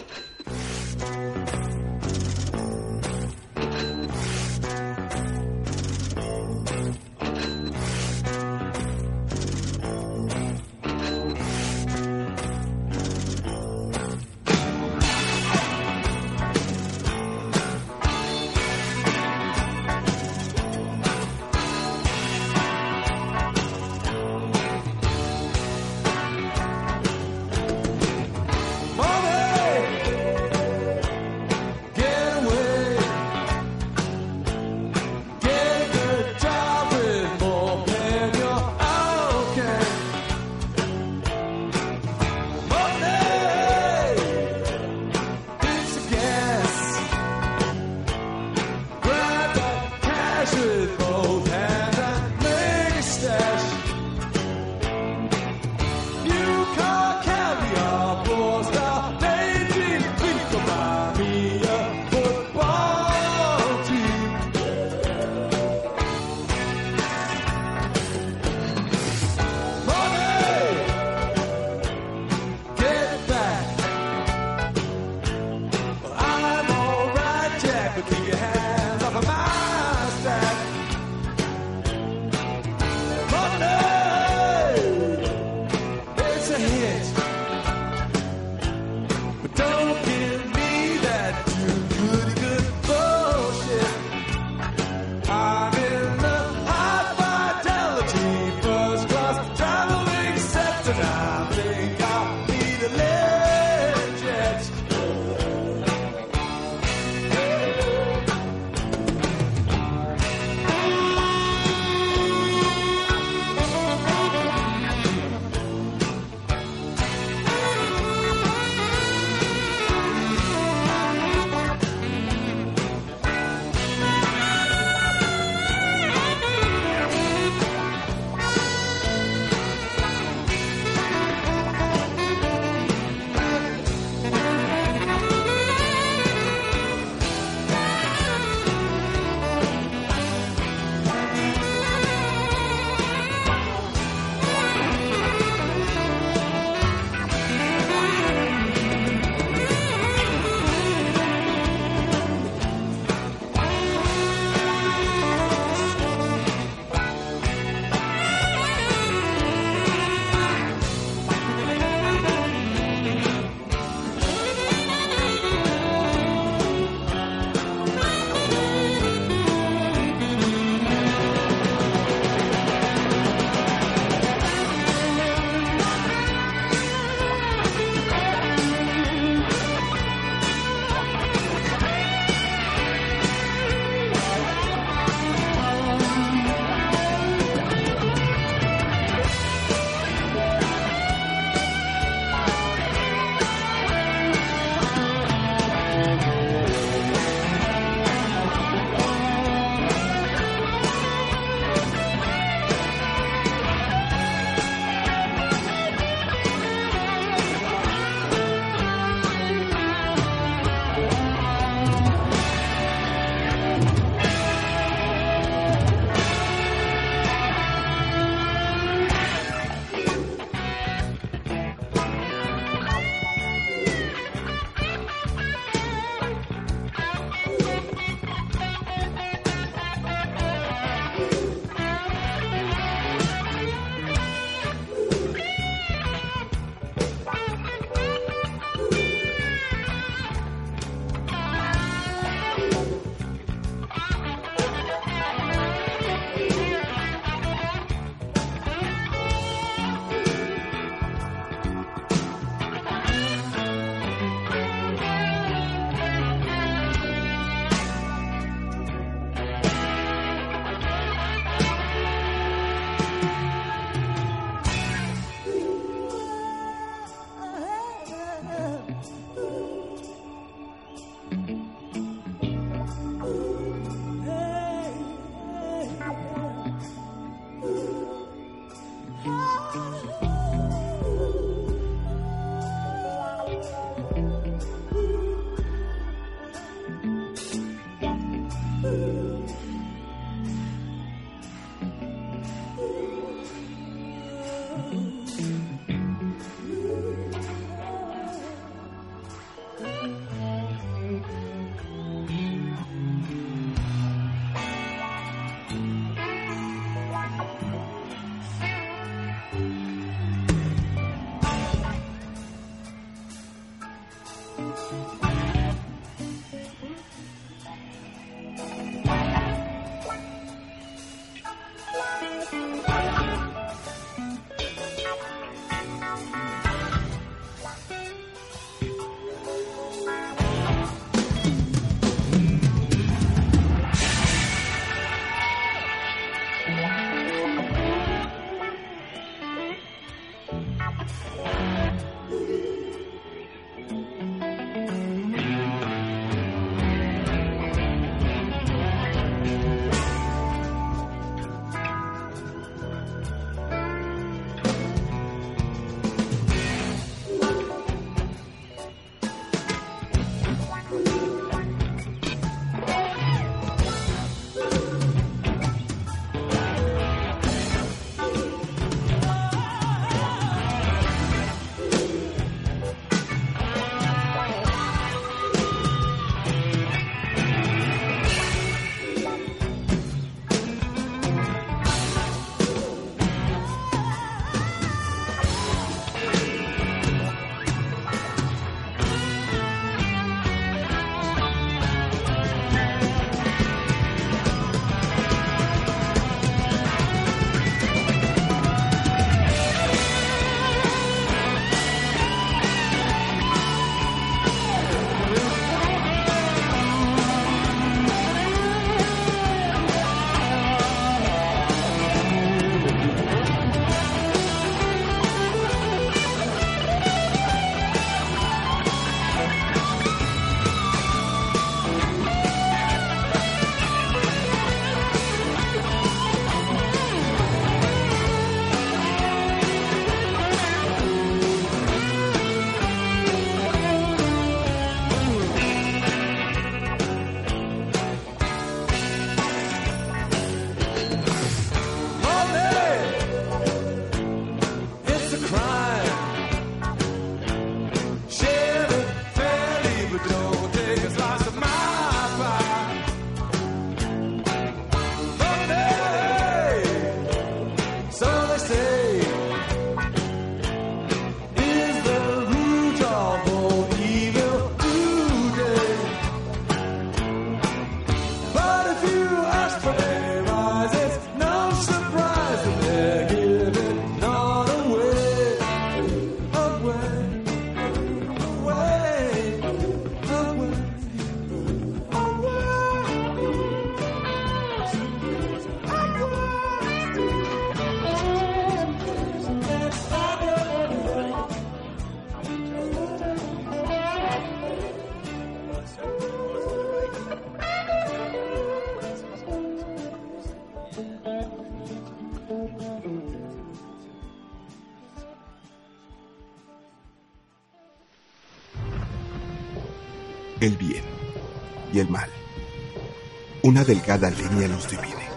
[513.72, 515.30] Una delgada línea los divide.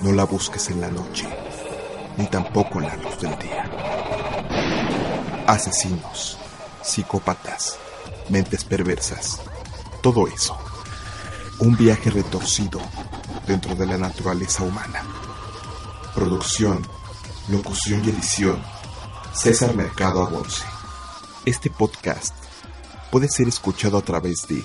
[0.00, 1.26] No la busques en la noche,
[2.16, 3.68] ni tampoco en la luz del día.
[5.48, 6.38] Asesinos,
[6.80, 7.76] psicópatas,
[8.28, 9.40] mentes perversas,
[10.00, 10.56] todo eso.
[11.58, 12.80] Un viaje retorcido
[13.48, 15.02] dentro de la naturaleza humana.
[16.14, 16.86] Producción,
[17.48, 18.62] locución y edición.
[19.34, 20.62] César Mercado Agonce.
[21.44, 22.32] Este podcast
[23.10, 24.64] puede ser escuchado a través de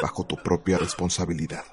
[0.00, 1.64] bajo tu propia responsabilidad.